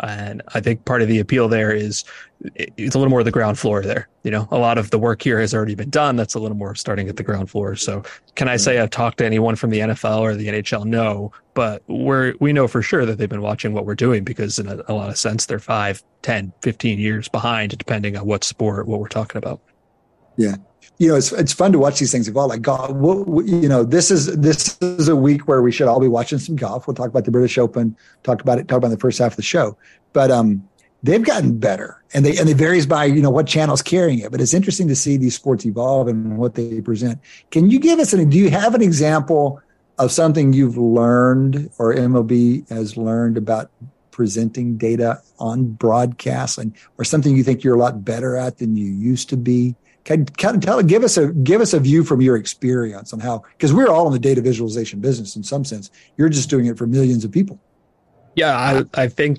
And 0.00 0.42
I 0.54 0.60
think 0.60 0.84
part 0.84 1.02
of 1.02 1.08
the 1.08 1.18
appeal 1.18 1.48
there 1.48 1.72
is 1.72 2.04
it's 2.56 2.94
a 2.94 2.98
little 2.98 3.10
more 3.10 3.20
of 3.20 3.24
the 3.24 3.30
ground 3.30 3.58
floor 3.58 3.82
there. 3.82 4.08
You 4.24 4.30
know, 4.30 4.48
a 4.50 4.58
lot 4.58 4.78
of 4.78 4.90
the 4.90 4.98
work 4.98 5.22
here 5.22 5.38
has 5.40 5.54
already 5.54 5.74
been 5.74 5.90
done. 5.90 6.16
That's 6.16 6.34
a 6.34 6.38
little 6.38 6.56
more 6.56 6.74
starting 6.74 7.08
at 7.08 7.16
the 7.16 7.22
ground 7.22 7.50
floor. 7.50 7.76
So 7.76 8.02
can 8.34 8.48
I 8.48 8.56
say 8.56 8.74
mm-hmm. 8.74 8.84
I've 8.84 8.90
talked 8.90 9.18
to 9.18 9.26
anyone 9.26 9.54
from 9.54 9.70
the 9.70 9.80
NFL 9.80 10.20
or 10.20 10.34
the 10.34 10.48
NHL? 10.48 10.84
No, 10.84 11.30
but 11.54 11.82
we're, 11.86 12.34
we 12.40 12.52
know 12.52 12.66
for 12.66 12.82
sure 12.82 13.04
that 13.06 13.18
they've 13.18 13.28
been 13.28 13.42
watching 13.42 13.74
what 13.74 13.86
we're 13.86 13.94
doing 13.94 14.24
because 14.24 14.58
in 14.58 14.66
a, 14.66 14.82
a 14.88 14.94
lot 14.94 15.10
of 15.10 15.18
sense, 15.18 15.46
they're 15.46 15.58
five, 15.58 16.02
10, 16.22 16.52
15 16.62 16.98
years 16.98 17.28
behind, 17.28 17.76
depending 17.76 18.16
on 18.16 18.26
what 18.26 18.44
sport, 18.44 18.88
what 18.88 18.98
we're 18.98 19.08
talking 19.08 19.38
about. 19.38 19.60
Yeah 20.36 20.56
you 20.98 21.08
know, 21.08 21.16
it's 21.16 21.32
it's 21.32 21.52
fun 21.52 21.72
to 21.72 21.78
watch 21.78 21.98
these 21.98 22.12
things 22.12 22.28
evolve. 22.28 22.50
Like 22.50 22.62
golf, 22.62 22.90
you 23.46 23.68
know, 23.68 23.84
this 23.84 24.10
is 24.10 24.36
this 24.36 24.78
is 24.80 25.08
a 25.08 25.16
week 25.16 25.48
where 25.48 25.62
we 25.62 25.72
should 25.72 25.88
all 25.88 26.00
be 26.00 26.08
watching 26.08 26.38
some 26.38 26.56
golf. 26.56 26.86
We'll 26.86 26.94
talk 26.94 27.08
about 27.08 27.24
the 27.24 27.30
British 27.30 27.58
Open, 27.58 27.96
talk 28.22 28.40
about 28.40 28.58
it, 28.58 28.68
talk 28.68 28.78
about 28.78 28.90
the 28.90 28.98
first 28.98 29.18
half 29.18 29.32
of 29.32 29.36
the 29.36 29.42
show. 29.42 29.76
But 30.12 30.30
um, 30.30 30.68
they've 31.02 31.22
gotten 31.22 31.58
better, 31.58 32.02
and 32.14 32.24
they 32.24 32.36
and 32.36 32.48
it 32.48 32.56
varies 32.56 32.86
by 32.86 33.06
you 33.06 33.22
know 33.22 33.30
what 33.30 33.46
channel's 33.46 33.82
carrying 33.82 34.20
it. 34.20 34.30
But 34.30 34.40
it's 34.40 34.54
interesting 34.54 34.88
to 34.88 34.96
see 34.96 35.16
these 35.16 35.34
sports 35.34 35.66
evolve 35.66 36.08
and 36.08 36.38
what 36.38 36.54
they 36.54 36.80
present. 36.80 37.20
Can 37.50 37.70
you 37.70 37.78
give 37.78 37.98
us 37.98 38.12
an? 38.12 38.28
Do 38.28 38.38
you 38.38 38.50
have 38.50 38.74
an 38.74 38.82
example 38.82 39.60
of 39.98 40.10
something 40.10 40.52
you've 40.52 40.78
learned 40.78 41.70
or 41.78 41.94
MLB 41.94 42.68
has 42.70 42.96
learned 42.96 43.36
about 43.36 43.70
presenting 44.10 44.76
data 44.76 45.20
on 45.38 45.72
broadcast, 45.72 46.58
and 46.58 46.74
or 46.98 47.04
something 47.04 47.36
you 47.36 47.42
think 47.42 47.64
you're 47.64 47.74
a 47.76 47.78
lot 47.78 48.04
better 48.04 48.36
at 48.36 48.58
than 48.58 48.76
you 48.76 48.86
used 48.86 49.28
to 49.30 49.36
be? 49.36 49.74
Can, 50.04 50.26
tell 50.26 50.82
give 50.82 51.04
us 51.04 51.16
a 51.16 51.32
give 51.32 51.60
us 51.60 51.72
a 51.72 51.78
view 51.80 52.02
from 52.02 52.20
your 52.20 52.36
experience 52.36 53.12
on 53.12 53.20
how 53.20 53.44
because 53.56 53.72
we're 53.72 53.88
all 53.88 54.06
in 54.08 54.12
the 54.12 54.18
data 54.18 54.40
visualization 54.40 55.00
business 55.00 55.36
in 55.36 55.44
some 55.44 55.64
sense. 55.64 55.90
You're 56.16 56.28
just 56.28 56.50
doing 56.50 56.66
it 56.66 56.76
for 56.76 56.86
millions 56.86 57.24
of 57.24 57.30
people. 57.30 57.60
Yeah, 58.34 58.56
I, 58.56 59.02
I 59.02 59.08
think 59.08 59.38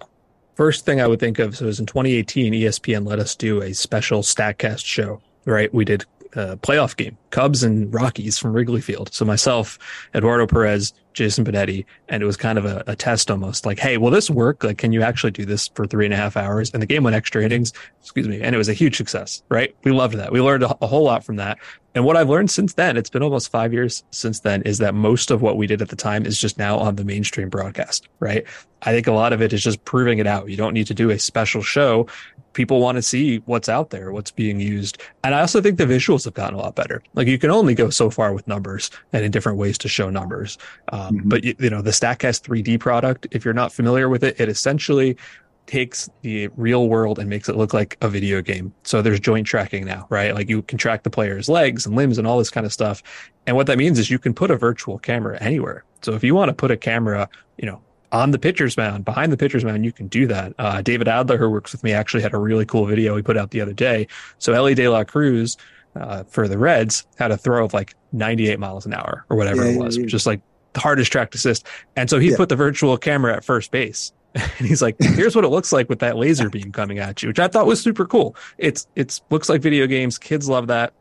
first 0.56 0.86
thing 0.86 1.02
I 1.02 1.08
would 1.08 1.20
think 1.20 1.40
of 1.40 1.58
so 1.58 1.66
was 1.66 1.80
in 1.80 1.86
2018, 1.86 2.54
ESPN 2.54 3.06
let 3.06 3.20
us 3.20 3.36
do 3.36 3.62
a 3.62 3.74
special 3.74 4.22
Statcast 4.22 4.86
show. 4.86 5.22
Right, 5.46 5.74
we 5.74 5.84
did 5.84 6.06
a 6.36 6.58
playoff 6.58 6.96
game, 6.96 7.18
Cubs 7.30 7.64
and 7.64 7.94
Rockies 7.94 8.38
from 8.38 8.54
Wrigley 8.54 8.82
Field. 8.82 9.14
So 9.14 9.26
myself, 9.26 9.80
Eduardo 10.16 10.48
Perez, 10.48 10.94
Jason 11.14 11.46
Benetti, 11.46 11.86
and 12.10 12.22
it 12.24 12.26
was 12.26 12.38
kind 12.38 12.58
of 12.58 12.66
a, 12.66 12.84
a, 12.88 12.96
test 12.96 13.30
almost 13.30 13.66
like, 13.66 13.80
hey, 13.80 13.98
will 13.98 14.12
this 14.12 14.30
work? 14.30 14.64
Like, 14.64 14.78
can 14.78 14.92
you 14.92 15.02
actually 15.02 15.32
do 15.32 15.46
this 15.46 15.68
for 15.76 15.86
three 15.86 16.06
and 16.06 16.14
a 16.14 16.18
half 16.18 16.36
hours? 16.36 16.72
And 16.72 16.82
the 16.82 16.88
game 16.88 17.04
went 17.04 17.16
extra 17.16 17.44
innings, 17.44 17.72
excuse 18.02 18.28
me, 18.28 18.42
and 18.42 18.56
it 18.56 18.58
was 18.58 18.70
a 18.70 18.74
huge 18.74 18.98
success, 18.98 19.44
right? 19.50 19.76
We 19.84 19.92
loved 19.92 20.16
that. 20.16 20.32
We 20.32 20.42
learned 20.42 20.64
a, 20.64 20.76
a 20.82 20.88
whole 20.88 21.04
lot 21.04 21.24
from 21.24 21.36
that. 21.38 21.60
And 21.96 22.06
what 22.06 22.18
I've 22.18 22.30
learned 22.30 22.50
since 22.50 22.74
then, 22.74 22.98
it's 22.98 23.10
been 23.10 23.22
almost 23.22 23.52
five 23.52 23.72
years 23.72 24.04
since 24.10 24.40
then, 24.40 24.64
is 24.64 24.80
that 24.80 24.96
most 24.96 25.30
of 25.30 25.44
what 25.44 25.58
we 25.58 25.68
did 25.68 25.82
at 25.82 25.90
the 25.90 25.96
time 25.96 26.26
is 26.26 26.40
just 26.40 26.58
now 26.58 26.78
on 26.80 26.96
the 26.96 27.04
mainstream 27.04 27.50
broadcast, 27.50 28.08
right? 28.20 28.46
I 28.82 28.92
think 28.92 29.06
a 29.06 29.12
lot 29.12 29.32
of 29.32 29.42
it 29.42 29.54
is 29.54 29.64
just 29.64 29.86
proving 29.86 30.18
it 30.18 30.26
out. 30.26 30.50
You 30.50 30.58
don't 30.58 30.74
need 30.74 30.88
to 30.88 30.94
do 30.96 31.12
a 31.12 31.20
special 31.20 31.62
show. 31.62 32.08
People 32.54 32.80
want 32.80 32.98
to 32.98 33.02
see 33.02 33.38
what's 33.46 33.70
out 33.70 33.90
there, 33.90 34.12
what's 34.12 34.32
being 34.32 34.60
used. 34.60 35.02
And 35.24 35.36
I 35.36 35.42
also 35.42 35.62
think 35.62 35.78
the 35.78 35.86
visuals 35.86 36.26
have 36.26 36.34
gotten 36.34 36.56
a 36.56 36.62
lot 36.62 36.76
better. 36.76 37.02
Like 37.14 37.28
you 37.28 37.38
can 37.38 37.52
only 37.52 37.76
go 37.76 37.90
so 37.90 38.10
far 38.10 38.34
with 38.34 38.48
numbers 38.48 38.90
and 39.12 39.26
in 39.26 39.32
different 39.32 39.58
ways 39.58 39.78
to 39.80 39.88
show 39.88 40.10
numbers. 40.10 40.58
Um, 40.92 41.18
mm-hmm. 41.18 41.30
But 41.30 41.44
you, 41.44 41.56
you 41.60 41.70
know, 41.70 41.82
the 41.82 41.92
StatCast 41.92 42.42
3D 42.48 42.80
product, 42.80 43.28
if 43.32 43.44
you're 43.44 43.54
not 43.54 43.74
familiar 43.74 44.10
with 44.10 44.24
it, 44.24 44.40
it 44.40 44.50
essentially 44.50 45.18
takes 45.66 46.10
the 46.22 46.50
real 46.58 46.90
world 46.90 47.20
and 47.20 47.30
makes 47.30 47.48
it 47.48 47.56
look 47.56 47.74
like 47.74 47.98
a 48.02 48.10
video 48.10 48.42
game. 48.42 48.74
So 48.84 49.02
there's 49.02 49.20
joint 49.20 49.48
tracking 49.48 49.86
now, 49.86 50.08
right? 50.10 50.36
Like 50.36 50.50
you 50.50 50.62
can 50.62 50.78
track 50.78 51.04
the 51.04 51.10
player's 51.10 51.48
legs 51.48 51.86
and 51.86 51.96
limbs 51.96 52.18
and 52.18 52.28
all 52.28 52.38
this 52.38 52.50
kind 52.50 52.66
of 52.66 52.74
stuff. 52.74 53.02
And 53.48 53.56
what 53.56 53.68
that 53.68 53.78
means 53.78 54.00
is 54.00 54.10
you 54.10 54.20
can 54.20 54.34
put 54.34 54.52
a 54.52 54.58
virtual 54.58 55.00
camera 55.00 55.38
anywhere. 55.42 55.84
So 56.02 56.14
if 56.14 56.24
you 56.24 56.36
want 56.36 56.50
to 56.50 56.54
put 56.54 56.72
a 56.72 56.78
camera, 56.78 57.30
you 57.58 57.66
know, 57.66 57.82
on 58.14 58.32
the 58.32 58.40
pitcher's 58.40 58.78
mound, 58.78 59.04
behind 59.04 59.32
the 59.32 59.38
pitcher's 59.38 59.66
mound, 59.66 59.84
you 59.84 59.92
can 59.92 60.08
do 60.08 60.28
that. 60.28 60.54
Uh, 60.60 60.82
David 60.82 61.08
Adler, 61.08 61.38
who 61.38 61.50
works 61.50 61.72
with 61.72 61.84
me, 61.84 61.92
actually 61.92 62.22
had 62.22 62.34
a 62.34 62.38
really 62.38 62.66
cool 62.66 62.86
video 62.86 63.16
he 63.16 63.24
put 63.24 63.38
out 63.38 63.50
the 63.50 63.60
other 63.60 63.74
day. 63.74 64.08
So 64.38 64.54
Elly 64.54 64.76
De 64.76 64.88
La 64.88 65.04
Cruz, 65.04 65.58
uh, 65.96 66.24
for 66.26 66.48
the 66.48 66.58
Reds, 66.58 67.06
had 67.18 67.32
a 67.32 67.38
throw 67.38 67.66
of 67.66 67.74
like 67.74 67.96
98 68.12 68.60
miles 68.60 68.86
an 68.86 68.94
hour 68.94 69.26
or 69.30 69.36
whatever 69.36 69.66
yeah, 69.66 69.72
it 69.72 69.80
was, 69.80 69.98
yeah, 69.98 70.04
yeah. 70.04 70.08
just 70.08 70.28
like 70.28 70.42
the 70.74 70.80
hardest 70.80 71.12
track 71.12 71.34
assist. 71.34 71.66
And 71.96 72.08
so 72.10 72.20
he 72.20 72.36
put 72.36 72.50
the 72.50 72.56
virtual 72.56 72.98
camera 72.98 73.36
at 73.36 73.44
first 73.44 73.72
base 73.72 74.14
and 74.36 74.68
he's 74.68 74.82
like, 74.82 74.96
here's 75.00 75.36
what 75.36 75.44
it 75.44 75.50
looks 75.50 75.74
like 75.74 75.90
with 75.90 76.00
that 76.00 76.16
laser 76.16 76.50
beam 76.50 76.72
coming 76.72 77.00
at 77.00 77.24
you, 77.24 77.30
which 77.30 77.40
I 77.40 77.48
thought 77.48 77.66
was 77.66 77.82
super 77.82 78.06
cool. 78.06 78.36
It's, 78.60 78.88
it's 78.96 79.22
looks 79.32 79.50
like 79.50 79.62
video 79.62 79.88
games. 79.88 80.20
Kids 80.20 80.48
love 80.48 80.68
that. 80.68 80.94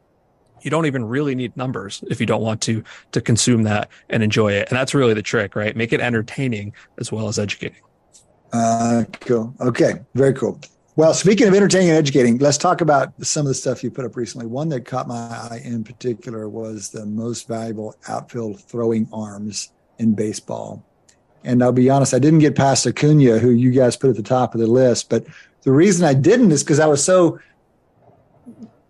You 0.62 0.70
don't 0.70 0.86
even 0.86 1.04
really 1.04 1.34
need 1.34 1.56
numbers 1.56 2.02
if 2.08 2.20
you 2.20 2.26
don't 2.26 2.42
want 2.42 2.60
to, 2.62 2.82
to 3.12 3.20
consume 3.20 3.64
that 3.64 3.88
and 4.08 4.22
enjoy 4.22 4.52
it. 4.52 4.68
And 4.70 4.78
that's 4.78 4.94
really 4.94 5.14
the 5.14 5.22
trick, 5.22 5.56
right? 5.56 5.76
Make 5.76 5.92
it 5.92 6.00
entertaining 6.00 6.72
as 6.98 7.12
well 7.12 7.28
as 7.28 7.38
educating. 7.38 7.82
Uh, 8.52 9.04
cool. 9.20 9.54
Okay. 9.60 9.94
Very 10.14 10.34
cool. 10.34 10.60
Well, 10.94 11.14
speaking 11.14 11.48
of 11.48 11.54
entertaining 11.54 11.88
and 11.88 11.96
educating, 11.96 12.36
let's 12.36 12.58
talk 12.58 12.82
about 12.82 13.14
some 13.24 13.46
of 13.46 13.48
the 13.48 13.54
stuff 13.54 13.82
you 13.82 13.90
put 13.90 14.04
up 14.04 14.14
recently. 14.14 14.46
One 14.46 14.68
that 14.68 14.84
caught 14.84 15.08
my 15.08 15.14
eye 15.14 15.62
in 15.64 15.84
particular 15.84 16.50
was 16.50 16.90
the 16.90 17.06
most 17.06 17.48
valuable 17.48 17.96
outfield 18.08 18.60
throwing 18.60 19.08
arms 19.10 19.72
in 19.98 20.14
baseball. 20.14 20.84
And 21.44 21.62
I'll 21.62 21.72
be 21.72 21.88
honest, 21.88 22.12
I 22.12 22.18
didn't 22.18 22.40
get 22.40 22.54
past 22.54 22.86
Acuna, 22.86 23.38
who 23.38 23.50
you 23.50 23.70
guys 23.70 23.96
put 23.96 24.10
at 24.10 24.16
the 24.16 24.22
top 24.22 24.54
of 24.54 24.60
the 24.60 24.66
list. 24.66 25.08
But 25.08 25.24
the 25.62 25.72
reason 25.72 26.06
I 26.06 26.12
didn't 26.12 26.52
is 26.52 26.62
because 26.62 26.78
I 26.78 26.86
was 26.86 27.02
so 27.02 27.40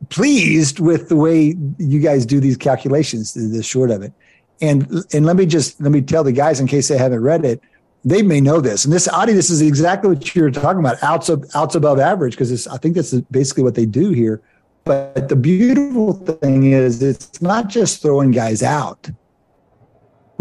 pleased 0.09 0.81
with 0.81 1.09
the 1.09 1.17
way 1.17 1.57
you 1.79 2.01
guys 2.01 2.27
do 2.27 2.41
these 2.41 2.57
calculations, 2.57 3.35
the 3.35 3.63
short 3.63 3.91
of 3.91 4.03
it. 4.03 4.13
And 4.61 5.05
and 5.13 5.27
let 5.27 5.37
me 5.37 5.47
just 5.47 5.81
let 5.81 5.93
me 5.93 6.01
tell 6.01 6.25
the 6.25 6.33
guys 6.33 6.61
in 6.61 6.67
case 6.67 6.89
they 6.89 6.99
haven't 6.99 7.23
read 7.23 7.45
it, 7.45 7.61
they 8.05 8.23
may 8.23 8.41
know 8.41 8.61
this. 8.61 8.85
And 8.85 8.93
this 8.93 9.09
Adi, 9.09 9.33
this 9.33 9.51
is 9.51 9.61
exactly 9.61 10.11
what 10.11 10.35
you're 10.35 10.51
talking 10.51 10.81
about, 10.81 11.03
outs 11.03 11.31
outs 11.55 11.75
above 11.75 11.99
average, 11.99 12.35
because 12.35 12.67
I 12.69 12.77
think 12.77 12.95
that's 12.95 13.13
basically 13.13 13.65
what 13.65 13.75
they 13.75 13.87
do 13.87 14.11
here. 14.11 14.41
But 14.85 15.29
the 15.29 15.37
beautiful 15.37 16.15
thing 16.15 16.73
is, 16.73 17.03
it's 17.03 17.41
not 17.41 17.69
just 17.69 18.03
throwing 18.03 18.33
guys 18.33 18.63
out 18.63 19.09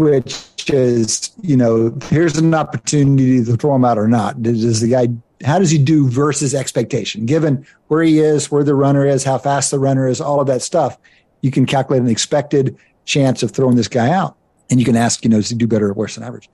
which 0.02 0.70
is, 0.70 1.30
you 1.42 1.56
know, 1.56 1.96
here's 2.04 2.36
an 2.36 2.54
opportunity 2.54 3.44
to 3.44 3.56
throw 3.56 3.72
them 3.72 3.84
out 3.84 3.98
or 3.98 4.08
not. 4.08 4.42
Does 4.42 4.80
the 4.80 4.88
guy, 4.88 5.08
how 5.44 5.58
does 5.58 5.70
he 5.70 5.78
do 5.78 6.08
versus 6.08 6.54
expectation? 6.54 7.26
Given 7.26 7.66
where 7.88 8.02
he 8.02 8.18
is, 8.18 8.50
where 8.50 8.64
the 8.64 8.74
runner 8.74 9.06
is, 9.06 9.24
how 9.24 9.38
fast 9.38 9.70
the 9.70 9.78
runner 9.78 10.06
is, 10.06 10.20
all 10.20 10.40
of 10.40 10.46
that 10.46 10.62
stuff, 10.62 10.98
you 11.40 11.50
can 11.50 11.66
calculate 11.66 12.02
an 12.02 12.08
expected 12.08 12.76
chance 13.04 13.42
of 13.42 13.50
throwing 13.50 13.76
this 13.76 13.88
guy 13.88 14.10
out. 14.10 14.36
And 14.70 14.80
you 14.80 14.86
can 14.86 14.96
ask, 14.96 15.24
you 15.24 15.30
know, 15.30 15.36
does 15.36 15.50
he 15.50 15.56
do 15.56 15.66
better 15.66 15.88
or 15.88 15.92
worse 15.92 16.14
than 16.14 16.24
average? 16.24 16.48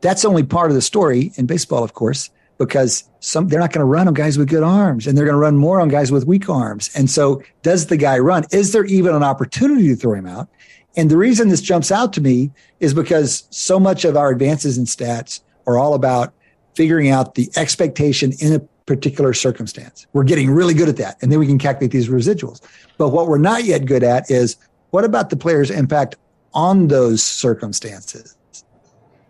That's 0.00 0.24
only 0.24 0.42
part 0.42 0.70
of 0.70 0.74
the 0.74 0.82
story 0.82 1.32
in 1.36 1.46
baseball, 1.46 1.84
of 1.84 1.92
course, 1.92 2.30
because 2.58 3.04
some 3.20 3.48
they're 3.48 3.60
not 3.60 3.72
going 3.72 3.80
to 3.80 3.86
run 3.86 4.08
on 4.08 4.14
guys 4.14 4.38
with 4.38 4.48
good 4.48 4.62
arms 4.62 5.06
and 5.06 5.16
they're 5.16 5.26
going 5.26 5.34
to 5.34 5.40
run 5.40 5.56
more 5.56 5.80
on 5.80 5.88
guys 5.88 6.10
with 6.10 6.26
weak 6.26 6.48
arms. 6.48 6.90
And 6.94 7.08
so 7.08 7.42
does 7.62 7.86
the 7.86 7.96
guy 7.96 8.18
run? 8.18 8.44
Is 8.50 8.72
there 8.72 8.84
even 8.86 9.14
an 9.14 9.22
opportunity 9.22 9.88
to 9.88 9.96
throw 9.96 10.14
him 10.14 10.26
out? 10.26 10.48
And 10.96 11.10
the 11.10 11.16
reason 11.16 11.48
this 11.48 11.60
jumps 11.60 11.92
out 11.92 12.12
to 12.14 12.20
me 12.20 12.50
is 12.80 12.94
because 12.94 13.46
so 13.50 13.78
much 13.78 14.04
of 14.04 14.16
our 14.16 14.30
advances 14.30 14.76
in 14.76 14.84
stats 14.84 15.40
are 15.66 15.78
all 15.78 15.94
about 15.94 16.32
figuring 16.74 17.10
out 17.10 17.34
the 17.34 17.50
expectation 17.56 18.32
in 18.40 18.54
a 18.54 18.60
particular 18.86 19.32
circumstance. 19.32 20.06
We're 20.12 20.24
getting 20.24 20.50
really 20.50 20.74
good 20.74 20.88
at 20.88 20.96
that. 20.96 21.16
And 21.22 21.30
then 21.30 21.38
we 21.38 21.46
can 21.46 21.58
calculate 21.58 21.92
these 21.92 22.08
residuals. 22.08 22.60
But 22.98 23.10
what 23.10 23.28
we're 23.28 23.38
not 23.38 23.64
yet 23.64 23.84
good 23.84 24.02
at 24.02 24.30
is 24.30 24.56
what 24.90 25.04
about 25.04 25.30
the 25.30 25.36
player's 25.36 25.70
impact 25.70 26.16
on 26.54 26.88
those 26.88 27.22
circumstances? 27.22 28.36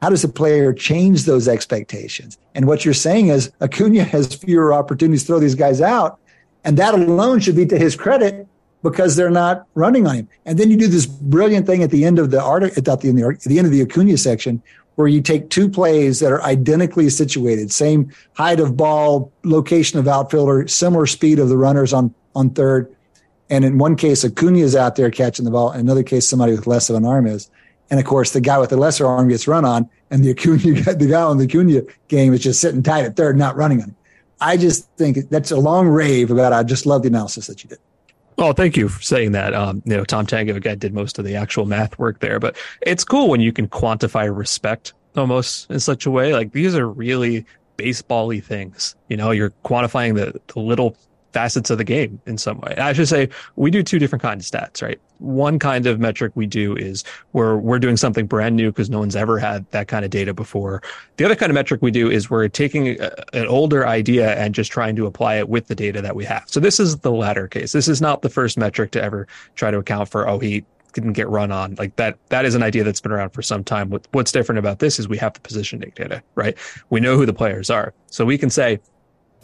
How 0.01 0.09
does 0.09 0.23
the 0.23 0.29
player 0.29 0.73
change 0.73 1.25
those 1.25 1.47
expectations? 1.47 2.39
And 2.55 2.67
what 2.67 2.85
you're 2.85 2.95
saying 2.95 3.29
is 3.29 3.53
Acuna 3.61 4.05
has 4.05 4.35
fewer 4.35 4.73
opportunities 4.73 5.23
to 5.23 5.27
throw 5.27 5.39
these 5.39 5.55
guys 5.55 5.83
out. 5.83 6.19
And 6.65 6.77
that 6.79 6.95
alone 6.95 7.41
should 7.41 7.57
be 7.57 7.67
to 7.67 7.79
his 7.79 7.97
credit 7.97 8.47
because 8.83 9.17
they're 9.17 9.31
not 9.31 9.67
running 9.75 10.07
on 10.07 10.15
him. 10.15 10.29
And 10.47 10.59
then 10.59 10.71
you 10.71 10.79
do 10.79 10.87
this 10.87 11.05
brilliant 11.05 11.67
thing 11.67 11.83
at 11.83 11.91
the 11.91 12.05
end 12.05 12.19
of 12.19 12.31
the 12.31 12.43
article, 12.43 12.79
at 12.79 12.85
the, 12.85 13.09
end 13.09 13.21
of 13.21 13.41
the, 13.43 13.49
the 13.49 13.59
end 13.59 13.67
of 13.67 13.73
the 13.73 13.83
Acuna 13.83 14.17
section, 14.17 14.63
where 15.01 15.09
you 15.09 15.21
take 15.21 15.51
two 15.51 15.69
plays 15.69 16.21
that 16.21 16.31
are 16.31 16.43
identically 16.43 17.09
situated, 17.11 17.73
same 17.73 18.13
height 18.35 18.61
of 18.61 18.77
ball, 18.77 19.33
location 19.45 19.99
of 19.99 20.07
outfielder, 20.07 20.69
similar 20.69 21.07
speed 21.07 21.39
of 21.39 21.49
the 21.49 21.57
runners 21.57 21.93
on 21.93 22.15
on 22.37 22.51
third. 22.51 22.95
And 23.49 23.65
in 23.65 23.79
one 23.79 23.97
case, 23.97 24.25
Acuna 24.25 24.59
is 24.59 24.77
out 24.77 24.95
there 24.95 25.11
catching 25.11 25.45
the 25.45 25.51
ball. 25.51 25.73
In 25.73 25.81
another 25.81 26.05
case, 26.05 26.29
somebody 26.29 26.53
with 26.53 26.69
less 26.69 26.89
of 26.89 26.97
an 26.97 27.05
arm 27.05 27.27
is. 27.27 27.51
And 27.91 27.99
of 27.99 28.07
course, 28.07 28.31
the 28.31 28.41
guy 28.41 28.59
with 28.59 28.71
the 28.71 28.77
lesser 28.77 29.05
arm 29.05 29.29
gets 29.29 29.49
run 29.49 29.65
on, 29.65 29.91
and 30.11 30.23
the 30.23 30.31
Acuna, 30.31 30.59
the 30.95 31.09
guy 31.11 31.23
on 31.23 31.39
the 31.39 31.45
Acuna 31.45 31.83
game 32.07 32.33
is 32.33 32.41
just 32.41 32.61
sitting 32.61 32.83
tight 32.83 33.05
at 33.05 33.17
third, 33.17 33.37
not 33.37 33.57
running 33.57 33.83
on 33.83 33.89
him. 33.89 33.97
I 34.41 34.57
just 34.57 34.89
think 34.97 35.29
that's 35.29 35.51
a 35.51 35.59
long 35.59 35.89
rave 35.89 36.31
about. 36.31 36.53
I 36.53 36.63
just 36.63 36.87
love 36.87 37.03
the 37.03 37.09
analysis 37.09 37.49
that 37.49 37.63
you 37.65 37.69
did. 37.69 37.79
Oh, 38.41 38.55
thank 38.55 38.75
you 38.75 38.89
for 38.89 39.03
saying 39.03 39.33
that. 39.33 39.53
Um, 39.53 39.83
you 39.85 39.95
know, 39.95 40.03
Tom 40.03 40.27
Tango 40.27 40.59
guy 40.59 40.75
did 40.75 40.95
most 40.95 41.19
of 41.19 41.27
the 41.27 41.37
actual 41.37 41.67
math 41.67 41.99
work 41.99 42.21
there, 42.21 42.41
but 42.41 42.57
it's 42.81 43.05
cool 43.05 43.29
when 43.29 43.43
you 43.43 43.53
can 43.53 43.69
quantify 43.69 44.35
respect 44.35 44.95
almost 45.15 45.71
in 45.71 45.79
such 45.79 46.07
a 46.07 46.11
way. 46.11 46.33
Like 46.33 46.53
these 46.53 46.75
are 46.75 46.89
really 46.89 47.45
baseball-y 47.77 48.41
things. 48.41 48.97
You 49.09 49.19
know, 49.19 49.31
you're 49.31 49.53
quantifying 49.67 50.15
the, 50.15 50.41
the 50.55 50.61
little 50.61 50.97
facets 51.33 51.71
of 51.71 51.79
the 51.79 51.85
game 51.85 52.21
in 52.27 52.39
some 52.39 52.61
way. 52.61 52.75
I 52.77 52.93
should 52.93 53.09
say 53.09 53.29
we 53.57 53.71
do 53.71 53.83
two 53.83 53.99
different 53.99 54.23
kinds 54.23 54.53
of 54.53 54.61
stats, 54.61 54.83
right? 54.83 55.01
One 55.19 55.59
kind 55.59 55.87
of 55.87 56.01
metric 56.01 56.33
we 56.35 56.47
do 56.47 56.77
is 56.77 57.05
where 57.33 57.57
we're 57.57 57.79
doing 57.79 57.97
something 57.97 58.27
brand 58.27 58.57
new 58.57 58.71
because 58.71 58.91
no 58.91 58.99
one's 58.99 59.17
ever 59.17 59.39
had 59.39 59.71
that 59.71 59.89
kind 59.89 60.05
of 60.05 60.11
data 60.11 60.33
before. 60.33 60.83
The 61.17 61.25
other 61.25 61.37
kind 61.37 61.51
of 61.51 61.55
metric 61.55 61.83
we 61.83 61.91
do 61.91 62.11
is 62.11 62.31
we're 62.31 62.49
taking 62.49 63.01
a, 63.01 63.11
an 63.33 63.47
older 63.47 63.87
idea 63.87 64.35
and 64.37 64.55
just 64.55 64.73
trying 64.73 64.97
to 64.97 65.07
apply 65.07 65.37
it 65.37 65.49
with 65.49 65.67
the 65.67 65.75
data 65.75 66.01
that 66.03 66.17
we 66.17 66.25
have. 66.25 66.45
So 66.47 66.59
this 66.59 66.81
is 66.81 66.99
the 66.99 67.13
latter 67.13 67.47
case. 67.47 67.73
This 67.73 67.89
is 67.89 68.01
not 68.01 68.23
the 68.23 68.31
first 68.31 68.59
metric 68.59 68.91
to 68.93 69.03
ever 69.03 69.27
try 69.55 69.71
to 69.71 69.79
account 69.79 70.09
for, 70.09 70.27
oh, 70.29 70.39
he 70.39 70.65
didn't 70.93 71.13
get 71.13 71.29
run 71.29 71.53
on 71.53 71.77
like 71.77 71.95
that 71.95 72.19
that 72.31 72.45
is 72.45 72.57
an 72.57 72.65
idea 72.65 72.83
that's 72.83 73.01
been 73.01 73.13
around 73.13 73.31
for 73.31 73.43
some 73.43 73.63
time 73.63 73.91
what, 73.91 74.09
what's 74.11 74.33
different 74.33 74.59
about 74.59 74.81
this 74.81 74.99
is 74.99 75.09
we 75.09 75.17
have 75.17 75.33
the 75.35 75.41
positioning 75.41 75.93
data 75.95 76.21
right 76.35 76.59
we 76.91 76.99
know 76.99 77.17
who 77.17 77.25
the 77.25 77.33
players 77.33 77.71
are 77.71 77.95
so 78.07 78.25
we 78.25 78.37
can 78.37 78.51
say 78.51 78.81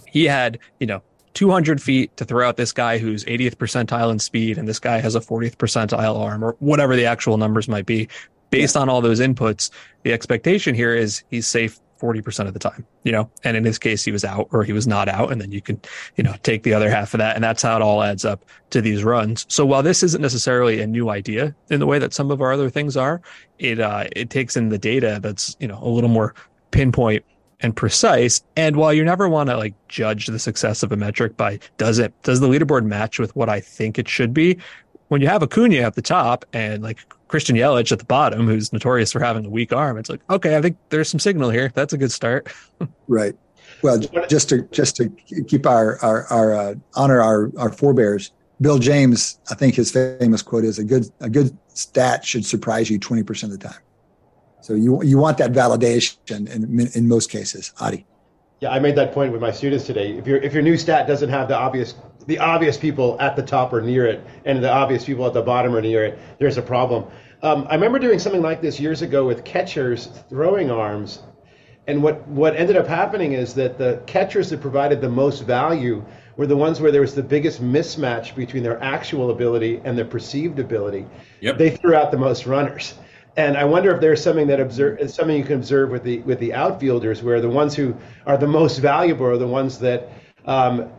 he 0.09 0.25
had 0.25 0.59
you 0.81 0.87
know 0.89 1.01
200 1.37 1.83
feet 1.83 2.17
to 2.17 2.25
throw 2.25 2.49
out 2.49 2.57
this 2.57 2.73
guy 2.73 2.97
who's 2.97 3.23
80th 3.27 3.57
percentile 3.57 4.11
in 4.11 4.19
speed 4.19 4.57
and 4.57 4.67
this 4.67 4.79
guy 4.79 5.01
has 5.01 5.15
a 5.15 5.21
40th 5.21 5.57
percentile 5.57 6.19
arm 6.19 6.43
or 6.43 6.57
whatever 6.61 6.97
the 6.97 7.05
actual 7.05 7.37
numbers 7.37 7.69
might 7.69 7.85
be. 7.85 8.09
Based 8.49 8.75
yeah. 8.75 8.81
on 8.81 8.89
all 8.89 9.03
those 9.03 9.21
inputs, 9.21 9.71
the 10.03 10.15
expectation 10.15 10.75
here 10.75 10.95
is 10.95 11.23
he's 11.29 11.47
safe 11.47 11.79
40% 12.01 12.47
of 12.47 12.55
the 12.55 12.59
time, 12.59 12.87
you 13.05 13.13
know, 13.13 13.31
and 13.45 13.55
in 13.55 13.65
his 13.65 13.79
case, 13.79 14.03
he 14.03 14.13
was 14.13 14.25
out 14.25 14.49
or 14.51 14.65
he 14.65 14.73
was 14.73 14.87
not 14.87 15.09
out. 15.09 15.31
And 15.31 15.39
then 15.39 15.53
you 15.53 15.61
can, 15.61 15.79
you 16.17 16.25
know, 16.25 16.35
take 16.43 16.63
the 16.63 16.73
other 16.73 16.89
half 16.89 17.13
of 17.13 17.19
that. 17.19 17.35
And 17.35 17.45
that's 17.45 17.63
how 17.63 17.77
it 17.77 17.83
all 17.83 18.03
adds 18.03 18.25
up 18.25 18.43
to 18.71 18.81
these 18.81 19.05
runs. 19.05 19.45
So 19.49 19.67
while 19.67 19.83
this 19.83 20.03
isn't 20.03 20.23
necessarily 20.23 20.81
a 20.81 20.87
new 20.87 21.11
idea 21.11 21.55
in 21.69 21.81
the 21.81 21.87
way 21.87 21.99
that 21.99 22.15
some 22.15 22.31
of 22.31 22.41
our 22.41 22.53
other 22.53 22.71
things 22.71 22.97
are, 22.97 23.21
it, 23.59 23.79
uh, 23.79 24.05
it 24.15 24.31
takes 24.31 24.57
in 24.57 24.71
the 24.71 24.79
data 24.79 25.19
that's, 25.23 25.55
you 25.61 25.69
know, 25.69 25.79
a 25.83 25.89
little 25.89 26.11
more 26.11 26.35
pinpoint 26.71 27.25
and 27.61 27.75
precise. 27.75 28.43
And 28.57 28.77
while 28.77 28.93
you 28.93 29.05
never 29.05 29.29
want 29.29 29.49
to 29.51 29.57
like 29.57 29.75
judge 29.89 30.27
the 30.27 30.39
success 30.39 30.83
of 30.83 30.93
a 30.93 30.97
metric 30.97 31.37
by 31.37 31.59
does 31.79 31.99
it 31.99 32.13
does 32.23 32.41
the 32.41 32.49
leaderboard 32.49 32.85
match 32.85 33.19
with 33.19 33.35
what 33.37 33.49
I 33.49 33.61
think 33.61 33.99
it 33.99 34.09
should 34.09 34.35
be, 34.35 34.59
when 35.09 35.21
you 35.21 35.29
have 35.29 35.43
Acuna 35.43 35.79
at 35.79 35.95
the 35.95 36.03
top 36.03 36.45
and 36.53 36.83
like 36.83 36.99
Christian 37.29 37.57
Yelich 37.57 37.93
at 37.93 37.99
the 37.99 38.05
bottom, 38.05 38.47
who's 38.47 38.73
notorious 38.73 39.13
for 39.13 39.21
having 39.21 39.45
a 39.47 39.51
weak 39.51 39.73
arm, 39.73 39.99
it's 39.99 40.11
like 40.11 40.21
okay, 40.31 40.57
I 40.57 40.63
think 40.63 40.77
there's 40.91 41.09
some 41.09 41.21
signal 41.21 41.51
here. 41.51 41.73
That's 41.75 41.93
a 41.93 41.99
good 41.99 42.13
start. 42.13 42.53
right. 43.09 43.35
Well, 43.83 43.99
just 44.29 44.49
to 44.51 44.63
just 44.71 44.97
to 44.97 45.09
keep 45.49 45.67
our 45.67 45.99
our, 46.03 46.27
our 46.27 46.55
uh, 46.55 46.75
honor 46.95 47.21
our 47.21 47.51
our 47.59 47.73
forebears, 47.73 48.33
Bill 48.61 48.79
James, 48.79 49.39
I 49.51 49.55
think 49.55 49.75
his 49.75 49.91
famous 49.91 50.43
quote 50.43 50.65
is 50.65 50.79
a 50.79 50.85
good 50.85 51.11
a 51.21 51.29
good 51.29 51.57
stat 51.69 52.25
should 52.25 52.45
surprise 52.45 52.91
you 52.91 52.99
twenty 52.99 53.23
percent 53.23 53.53
of 53.53 53.61
the 53.61 53.69
time. 53.69 53.81
So 54.67 54.75
you 54.75 55.01
you 55.05 55.17
want 55.17 55.39
that 55.39 55.53
validation 55.53 56.17
in 56.29 56.89
in 56.93 57.07
most 57.07 57.31
cases, 57.31 57.73
Adi. 57.79 58.05
Yeah, 58.59 58.71
I 58.71 58.81
made 58.81 58.97
that 58.97 59.13
point 59.13 59.31
with 59.31 59.41
my 59.41 59.53
students 59.53 59.87
today. 59.87 60.19
If 60.19 60.27
your 60.27 60.39
if 60.39 60.53
your 60.53 60.63
new 60.65 60.77
stat 60.77 61.07
doesn't 61.07 61.29
have 61.29 61.47
the 61.47 61.57
obvious 61.57 61.95
the 62.27 62.41
obvious 62.41 62.77
people 62.77 63.17
at 63.21 63.37
the 63.37 63.45
top 63.45 63.73
or 63.73 63.81
near 63.81 64.07
it, 64.07 64.27
and 64.45 64.65
the 64.65 64.73
obvious 64.73 65.05
people 65.05 65.25
at 65.25 65.35
the 65.35 65.43
bottom 65.43 65.73
or 65.73 65.81
near 65.81 66.05
it, 66.05 66.19
there's 66.41 66.57
a 66.57 66.63
problem. 66.63 67.05
Um, 67.43 67.69
I 67.71 67.75
remember 67.77 68.01
doing 68.01 68.19
something 68.19 68.43
like 68.43 68.61
this 68.61 68.81
years 68.81 69.03
ago 69.03 69.25
with 69.25 69.45
catchers 69.45 70.09
throwing 70.29 70.69
arms, 70.69 71.23
and 71.87 72.03
what 72.03 72.27
what 72.27 72.57
ended 72.57 72.77
up 72.77 72.89
happening 72.89 73.35
is 73.35 73.55
that 73.55 73.79
the 73.79 74.03
catchers 74.07 74.51
that 74.51 74.61
provided 74.61 75.01
the 75.01 75.09
most 75.09 75.43
value 75.43 76.05
were 76.37 76.49
the 76.49 76.57
ones 76.57 76.81
where 76.81 76.91
there 76.91 77.03
was 77.03 77.15
the 77.15 77.23
biggest 77.23 77.63
mismatch 77.63 78.35
between 78.35 78.65
their 78.65 78.83
actual 78.83 79.31
ability 79.31 79.81
and 79.85 79.97
their 79.97 80.05
perceived 80.05 80.59
ability. 80.59 81.07
Yep. 81.41 81.57
They 81.57 81.71
threw 81.71 81.95
out 81.95 82.11
the 82.11 82.19
most 82.19 82.47
runners 82.47 82.95
and 83.37 83.57
I 83.57 83.65
wonder 83.65 83.95
if 83.95 84.01
there's 84.01 84.23
something 84.23 84.47
that 84.47 84.61
observe 84.61 85.11
something 85.11 85.37
you 85.37 85.45
can 85.45 85.57
observe 85.57 85.91
with 85.91 86.03
the 86.03 86.19
with 86.21 86.39
the 86.39 86.55
outfielders, 86.55 87.23
where 87.23 87.41
the 87.41 87.49
ones 87.49 87.75
who 87.75 87.95
are 88.27 88.37
the 88.37 88.47
most 88.47 88.79
valuable 88.79 89.27
are 89.27 89.37
the 89.37 89.47
ones 89.47 89.79
that 89.81 90.11
um, 90.47 90.91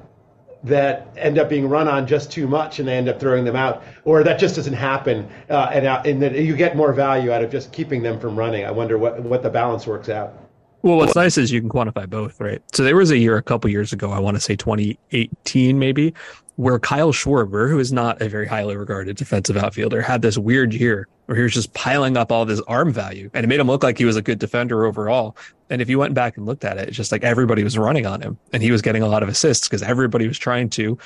that 0.64 1.08
end 1.18 1.40
up 1.40 1.50
being 1.50 1.68
run 1.68 1.88
on 1.88 2.06
just 2.06 2.32
too 2.32 2.48
much, 2.48 2.80
and 2.80 2.88
they 2.88 2.96
end 2.96 3.10
up 3.10 3.20
throwing 3.20 3.44
them 3.44 3.56
out, 3.56 3.84
or 4.06 4.24
that 4.24 4.40
just 4.40 4.56
doesn't 4.56 4.74
happen, 4.74 5.28
uh, 5.50 5.70
and 5.74 5.88
uh, 5.88 6.02
and 6.06 6.22
that 6.22 6.34
you 6.36 6.56
get 6.56 6.78
more 6.78 6.94
value 6.94 7.32
out 7.32 7.44
of 7.44 7.52
just 7.52 7.72
keeping 7.72 8.04
them 8.04 8.20
from 8.20 8.36
running. 8.36 8.66
I 8.66 8.72
wonder 8.72 8.98
what 8.98 9.22
what 9.22 9.42
the 9.42 9.50
balance 9.50 9.88
works 9.88 10.10
out. 10.10 10.47
Well, 10.88 10.96
what's 10.96 11.18
nice 11.18 11.38
is 11.38 11.52
you 11.52 11.60
can 11.60 11.70
quantify 11.70 12.10
both, 12.10 12.40
right? 12.40 12.62
So 12.74 12.82
there 12.82 12.96
was 12.96 13.12
a 13.12 13.18
year 13.18 13.36
a 13.36 13.44
couple 13.44 13.70
years 13.70 13.92
ago, 13.92 14.12
I 14.12 14.20
want 14.20 14.38
to 14.38 14.40
say 14.40 14.56
2018 14.56 15.78
maybe, 15.78 16.14
where 16.56 16.80
Kyle 16.80 17.12
Schwarber, 17.12 17.70
who 17.70 17.78
is 17.78 17.92
not 17.92 18.22
a 18.22 18.30
very 18.30 18.48
highly 18.48 18.78
regarded 18.78 19.18
defensive 19.18 19.58
outfielder, 19.58 20.02
had 20.02 20.22
this 20.22 20.38
weird 20.38 20.74
year 20.74 21.10
where 21.26 21.36
he 21.36 21.44
was 21.44 21.52
just 21.52 21.74
piling 21.74 22.16
up 22.16 22.32
all 22.32 22.42
of 22.42 22.48
his 22.48 22.62
arm 22.62 22.94
value 22.94 23.30
and 23.34 23.44
it 23.44 23.50
made 23.50 23.60
him 23.60 23.68
look 23.68 23.84
like 23.84 23.98
he 23.98 24.06
was 24.06 24.16
a 24.16 24.22
good 24.22 24.40
defender 24.40 24.86
overall. 24.86 25.36
And 25.70 25.82
if 25.82 25.90
you 25.90 26.00
went 26.00 26.14
back 26.14 26.38
and 26.38 26.46
looked 26.46 26.64
at 26.64 26.78
it, 26.78 26.88
it's 26.88 26.96
just 26.96 27.12
like 27.12 27.22
everybody 27.22 27.66
was 27.66 27.78
running 27.78 28.06
on 28.06 28.22
him 28.22 28.38
and 28.54 28.64
he 28.64 28.72
was 28.72 28.82
getting 28.82 29.04
a 29.04 29.10
lot 29.10 29.24
of 29.24 29.28
assists 29.28 29.68
because 29.68 29.84
everybody 29.84 30.26
was 30.26 30.40
trying 30.40 30.70
to. 30.70 30.98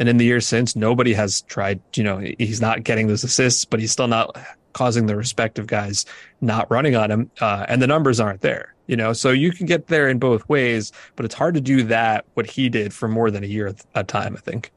And 0.00 0.08
in 0.08 0.16
the 0.16 0.24
years 0.24 0.48
since, 0.48 0.74
nobody 0.74 1.12
has 1.12 1.42
tried, 1.42 1.78
you 1.94 2.02
know, 2.02 2.18
he's 2.40 2.60
not 2.60 2.82
getting 2.82 3.06
those 3.06 3.22
assists, 3.22 3.64
but 3.64 3.78
he's 3.78 3.92
still 3.92 4.08
not 4.08 4.36
causing 4.72 5.06
the 5.06 5.14
respective 5.14 5.68
guys 5.68 6.06
not 6.40 6.68
running 6.72 6.96
on 6.96 7.08
him. 7.08 7.30
Uh, 7.40 7.66
and 7.68 7.80
the 7.80 7.86
numbers 7.86 8.18
aren't 8.18 8.40
there, 8.40 8.74
you 8.88 8.96
know, 8.96 9.12
so 9.12 9.30
you 9.30 9.52
can 9.52 9.66
get 9.66 9.86
there 9.86 10.08
in 10.08 10.18
both 10.18 10.48
ways, 10.48 10.90
but 11.14 11.24
it's 11.24 11.34
hard 11.34 11.54
to 11.54 11.60
do 11.60 11.84
that, 11.84 12.24
what 12.34 12.50
he 12.50 12.68
did 12.68 12.92
for 12.92 13.06
more 13.06 13.30
than 13.30 13.44
a 13.44 13.46
year 13.46 13.68
at 13.68 13.84
a 13.94 14.02
time, 14.02 14.34
I 14.36 14.40
think. 14.40 14.72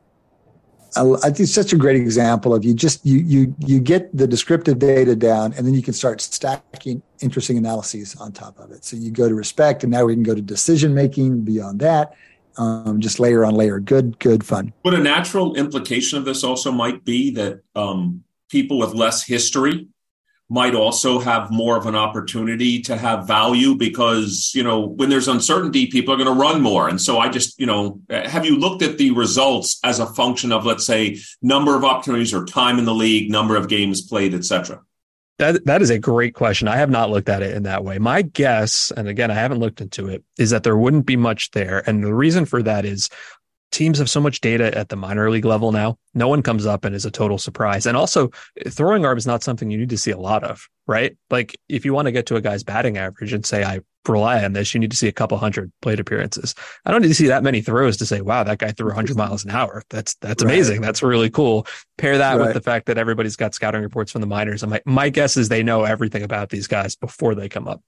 I, 0.95 1.03
think 1.03 1.39
it's 1.39 1.53
such 1.53 1.71
a 1.71 1.77
great 1.77 1.95
example 1.95 2.53
of 2.53 2.65
you 2.65 2.73
just 2.73 3.05
you 3.05 3.19
you 3.19 3.55
you 3.59 3.79
get 3.79 4.15
the 4.15 4.27
descriptive 4.27 4.77
data 4.77 5.15
down 5.15 5.53
and 5.53 5.65
then 5.65 5.73
you 5.73 5.81
can 5.81 5.93
start 5.93 6.19
stacking 6.19 7.01
interesting 7.21 7.57
analyses 7.57 8.13
on 8.17 8.33
top 8.33 8.59
of 8.59 8.71
it. 8.71 8.83
So 8.83 8.97
you 8.97 9.09
go 9.09 9.29
to 9.29 9.33
respect 9.33 9.83
and 9.83 9.91
now 9.91 10.03
we 10.03 10.13
can 10.13 10.23
go 10.23 10.35
to 10.35 10.41
decision 10.41 10.93
making 10.93 11.45
beyond 11.45 11.79
that 11.79 12.13
um, 12.57 12.99
just 12.99 13.19
layer 13.19 13.45
on 13.45 13.55
layer. 13.55 13.79
Good 13.79 14.19
good 14.19 14.43
fun. 14.43 14.73
But 14.83 14.93
a 14.93 14.99
natural 14.99 15.55
implication 15.55 16.17
of 16.17 16.25
this 16.25 16.43
also 16.43 16.71
might 16.71 17.03
be 17.05 17.31
that 17.31 17.61
um, 17.75 18.23
people 18.49 18.77
with 18.77 18.93
less 18.93 19.23
history 19.23 19.87
might 20.51 20.75
also 20.75 21.17
have 21.17 21.49
more 21.49 21.77
of 21.77 21.85
an 21.85 21.95
opportunity 21.95 22.81
to 22.81 22.97
have 22.97 23.25
value 23.25 23.73
because 23.73 24.51
you 24.53 24.61
know 24.61 24.81
when 24.81 25.09
there's 25.09 25.29
uncertainty 25.29 25.87
people 25.87 26.13
are 26.13 26.17
going 26.17 26.27
to 26.27 26.39
run 26.39 26.61
more 26.61 26.89
and 26.89 27.01
so 27.01 27.19
i 27.19 27.29
just 27.29 27.57
you 27.57 27.65
know 27.65 28.01
have 28.09 28.45
you 28.45 28.57
looked 28.57 28.81
at 28.81 28.97
the 28.97 29.11
results 29.11 29.79
as 29.85 29.99
a 29.99 30.05
function 30.05 30.51
of 30.51 30.65
let's 30.65 30.85
say 30.85 31.17
number 31.41 31.73
of 31.75 31.85
opportunities 31.85 32.33
or 32.33 32.43
time 32.43 32.77
in 32.77 32.83
the 32.83 32.93
league 32.93 33.31
number 33.31 33.55
of 33.55 33.69
games 33.69 34.01
played 34.01 34.33
etc 34.33 34.79
that 35.37 35.65
that 35.65 35.81
is 35.81 35.89
a 35.89 35.97
great 35.97 36.35
question. 36.35 36.67
I 36.67 36.75
have 36.75 36.91
not 36.91 37.09
looked 37.09 37.27
at 37.27 37.41
it 37.41 37.55
in 37.55 37.63
that 37.63 37.83
way. 37.83 37.97
My 37.97 38.21
guess, 38.21 38.91
and 38.95 39.07
again, 39.07 39.31
I 39.31 39.33
haven't 39.33 39.57
looked 39.57 39.81
into 39.81 40.07
it, 40.07 40.23
is 40.37 40.51
that 40.51 40.61
there 40.61 40.77
wouldn't 40.77 41.07
be 41.07 41.15
much 41.15 41.49
there. 41.51 41.81
And 41.87 42.03
the 42.03 42.13
reason 42.13 42.45
for 42.45 42.61
that 42.61 42.85
is 42.85 43.09
teams 43.71 43.99
have 43.99 44.09
so 44.09 44.21
much 44.21 44.41
data 44.41 44.77
at 44.77 44.89
the 44.89 44.95
minor 44.95 45.29
league 45.29 45.45
level 45.45 45.71
now. 45.71 45.97
No 46.13 46.27
one 46.27 46.43
comes 46.43 46.65
up 46.65 46.85
and 46.85 46.95
is 46.95 47.05
a 47.05 47.11
total 47.11 47.37
surprise. 47.37 47.85
And 47.85 47.97
also, 47.97 48.29
throwing 48.67 49.05
arm 49.05 49.17
is 49.17 49.25
not 49.25 49.43
something 49.43 49.71
you 49.71 49.77
need 49.77 49.89
to 49.89 49.97
see 49.97 50.11
a 50.11 50.17
lot 50.17 50.43
of, 50.43 50.67
right? 50.87 51.15
Like, 51.29 51.57
if 51.69 51.85
you 51.85 51.93
want 51.93 52.07
to 52.07 52.11
get 52.11 52.25
to 52.27 52.35
a 52.35 52.41
guy's 52.41 52.63
batting 52.63 52.97
average 52.97 53.33
and 53.33 53.45
say, 53.45 53.63
I 53.63 53.79
rely 54.07 54.43
on 54.43 54.53
this, 54.53 54.73
you 54.73 54.79
need 54.79 54.91
to 54.91 54.97
see 54.97 55.07
a 55.07 55.13
couple 55.13 55.37
hundred 55.37 55.71
plate 55.81 55.99
appearances. 55.99 56.53
I 56.85 56.91
don't 56.91 57.01
need 57.01 57.09
to 57.09 57.15
see 57.15 57.27
that 57.27 57.43
many 57.43 57.61
throws 57.61 57.97
to 57.97 58.05
say, 58.05 58.21
wow, 58.21 58.43
that 58.43 58.57
guy 58.57 58.71
threw 58.71 58.87
100 58.87 59.15
miles 59.15 59.45
an 59.45 59.51
hour. 59.51 59.83
That's 59.89 60.15
that's 60.15 60.43
right. 60.43 60.51
amazing. 60.51 60.81
That's 60.81 61.03
really 61.03 61.29
cool. 61.29 61.67
Pair 61.97 62.17
that 62.17 62.37
right. 62.37 62.47
with 62.47 62.53
the 62.53 62.61
fact 62.61 62.87
that 62.87 62.97
everybody's 62.97 63.35
got 63.35 63.53
scouting 63.53 63.81
reports 63.81 64.11
from 64.11 64.21
the 64.21 64.27
minors. 64.27 64.63
And 64.63 64.71
my, 64.71 64.81
my 64.85 65.09
guess 65.09 65.37
is 65.37 65.49
they 65.49 65.63
know 65.63 65.83
everything 65.83 66.23
about 66.23 66.49
these 66.49 66.67
guys 66.67 66.95
before 66.95 67.35
they 67.35 67.47
come 67.47 67.67
up 67.67 67.81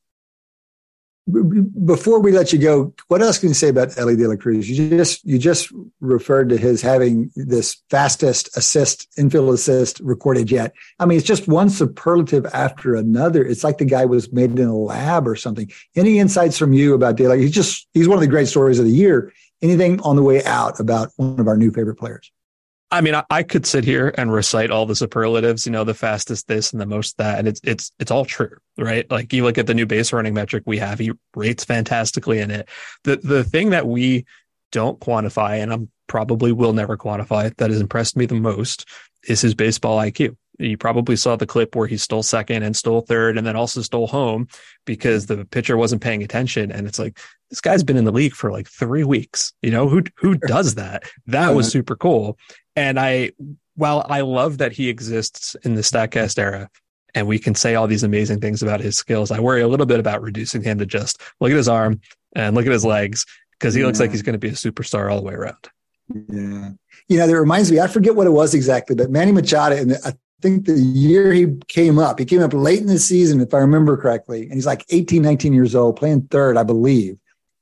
before 1.86 2.19
we 2.19 2.33
let 2.33 2.51
you 2.51 2.59
go, 2.59 2.93
what 3.07 3.21
else 3.21 3.39
can 3.39 3.49
you 3.49 3.55
say 3.55 3.69
about 3.69 3.97
Elly 3.97 4.17
De 4.17 4.27
La 4.27 4.36
Cruz? 4.36 4.69
You 4.69 4.89
just 4.89 5.23
you 5.23 5.39
just 5.39 5.71
referred 6.01 6.49
to 6.49 6.57
his 6.57 6.81
having 6.81 7.31
this 7.36 7.81
fastest 7.89 8.55
assist, 8.57 9.07
infield 9.17 9.53
assist 9.53 10.01
recorded 10.01 10.51
yet. 10.51 10.73
I 10.99 11.05
mean, 11.05 11.17
it's 11.17 11.27
just 11.27 11.47
one 11.47 11.69
superlative 11.69 12.45
after 12.47 12.95
another. 12.95 13.45
It's 13.45 13.63
like 13.63 13.77
the 13.77 13.86
guy 13.86 14.03
was 14.03 14.33
made 14.33 14.59
in 14.59 14.67
a 14.67 14.75
lab 14.75 15.25
or 15.25 15.38
something. 15.38 15.71
Any 15.95 16.19
insights 16.19 16.57
from 16.57 16.73
you 16.73 16.93
about 16.93 17.15
De 17.15 17.27
La? 17.27 17.36
He's 17.36 17.51
just 17.51 17.88
he's 17.93 18.07
one 18.07 18.17
of 18.17 18.21
the 18.21 18.27
great 18.27 18.49
stories 18.49 18.79
of 18.79 18.86
the 18.86 18.91
year. 18.91 19.31
Anything 19.62 20.01
on 20.01 20.17
the 20.17 20.23
way 20.23 20.43
out 20.43 20.81
about 20.81 21.12
one 21.15 21.39
of 21.39 21.47
our 21.47 21.55
new 21.55 21.71
favorite 21.71 21.95
players? 21.95 22.33
I 22.93 23.01
mean, 23.01 23.15
I, 23.15 23.23
I, 23.32 23.41
could 23.41 23.65
sit 23.65 23.84
here 23.84 24.13
and 24.19 24.32
recite 24.32 24.69
all 24.69 24.86
the 24.86 24.95
superlatives, 24.95 25.65
you 25.65 25.71
know, 25.71 25.84
the 25.84 25.95
fastest 25.95 26.47
this 26.47 26.71
and 26.71 26.79
the 26.79 26.86
most 26.86 27.17
that, 27.17 27.39
and 27.39 27.47
it's 27.47 27.60
it's 27.63 27.91
it's 27.99 28.12
all 28.12 28.23
true, 28.23 28.56
right? 28.77 29.10
Like 29.10 29.34
you 29.34 29.43
look 29.43 29.58
at 29.58 29.65
the 29.65 29.73
new 29.73 29.88
base 29.88 30.13
running 30.13 30.36
metric 30.36 30.63
we 30.67 30.77
have, 30.77 30.99
he 30.99 31.12
rates 31.36 31.65
fantastically 31.65 32.39
in 32.39 32.51
it. 32.51 32.69
The 33.03 33.15
the 33.15 33.43
thing 33.43 33.71
that 33.71 33.88
we 33.88 34.25
don't 34.71 34.99
quantify, 34.99 35.58
and 35.58 35.73
I'm 35.73 35.89
probably 36.08 36.51
will 36.51 36.73
never 36.73 36.95
quantify, 36.95 37.56
that 37.58 37.71
has 37.71 37.82
impressed 37.82 38.15
me 38.15 38.27
the 38.27 38.36
most 38.36 38.88
is 39.27 39.41
his 39.41 39.56
baseball 39.56 39.97
IQ. 39.97 40.38
You 40.60 40.77
probably 40.77 41.15
saw 41.15 41.36
the 41.36 41.47
clip 41.47 41.75
where 41.75 41.88
he 41.88 41.97
stole 41.97 42.21
second 42.21 42.62
and 42.62 42.75
stole 42.75 43.01
third 43.01 43.38
and 43.39 43.47
then 43.47 43.56
also 43.56 43.82
stole 43.82 44.06
home 44.06 44.47
because 44.86 45.25
the 45.25 45.45
pitcher 45.45 45.77
wasn't 45.77 46.03
paying 46.03 46.21
attention. 46.21 46.71
And 46.71 46.86
it's 46.86 46.99
like, 46.99 47.17
this 47.49 47.60
guy's 47.60 47.84
been 47.84 47.97
in 47.97 48.06
the 48.06 48.12
league 48.12 48.36
for 48.36 48.51
like 48.51 48.67
three 48.67 49.03
weeks. 49.03 49.51
You 49.63 49.71
know, 49.71 49.89
who, 49.89 50.03
who 50.17 50.36
does 50.36 50.75
that? 50.75 51.03
That 51.25 51.56
was 51.56 51.65
uh-huh. 51.67 51.71
super 51.71 51.95
cool. 51.95 52.38
And 52.75 52.99
I, 52.99 53.31
while 53.75 54.05
I 54.09 54.21
love 54.21 54.57
that 54.59 54.71
he 54.71 54.89
exists 54.89 55.55
in 55.63 55.75
the 55.75 55.81
Statcast 55.81 56.38
era, 56.39 56.69
and 57.15 57.27
we 57.27 57.38
can 57.38 57.53
say 57.53 57.75
all 57.75 57.88
these 57.88 58.03
amazing 58.03 58.39
things 58.41 58.63
about 58.63 58.79
his 58.79 58.97
skills, 58.97 59.31
I 59.31 59.39
worry 59.39 59.62
a 59.62 59.67
little 59.67 59.86
bit 59.86 59.99
about 59.99 60.21
reducing 60.21 60.63
him 60.63 60.79
to 60.79 60.86
just 60.86 61.21
look 61.39 61.51
at 61.51 61.57
his 61.57 61.67
arm 61.67 62.01
and 62.36 62.55
look 62.55 62.65
at 62.65 62.71
his 62.71 62.86
legs 62.86 63.25
because 63.51 63.73
he 63.73 63.81
yeah. 63.81 63.88
looks 63.88 63.99
like 63.99 64.12
he's 64.12 64.23
going 64.23 64.33
to 64.33 64.39
be 64.39 64.49
a 64.49 64.53
superstar 64.53 65.12
all 65.12 65.19
the 65.19 65.25
way 65.25 65.33
around. 65.33 65.69
Yeah. 66.09 66.71
You 67.07 67.17
know, 67.17 67.27
that 67.27 67.39
reminds 67.39 67.71
me, 67.71 67.79
I 67.79 67.88
forget 67.88 68.15
what 68.15 68.27
it 68.27 68.31
was 68.31 68.53
exactly, 68.53 68.95
but 68.95 69.09
Manny 69.09 69.31
Machado, 69.31 69.75
and 69.75 69.93
I 70.05 70.13
think 70.41 70.65
the 70.65 70.73
year 70.73 71.31
he 71.31 71.47
came 71.67 71.97
up, 71.97 72.19
he 72.19 72.25
came 72.25 72.41
up 72.41 72.53
late 72.53 72.79
in 72.79 72.88
the 72.88 72.99
season, 72.99 73.41
if 73.41 73.53
I 73.53 73.59
remember 73.59 73.95
correctly, 73.95 74.43
and 74.43 74.53
he's 74.53 74.65
like 74.65 74.86
18, 74.89 75.21
19 75.21 75.53
years 75.53 75.75
old, 75.75 75.95
playing 75.95 76.23
third, 76.23 76.57
I 76.57 76.63
believe. 76.63 77.17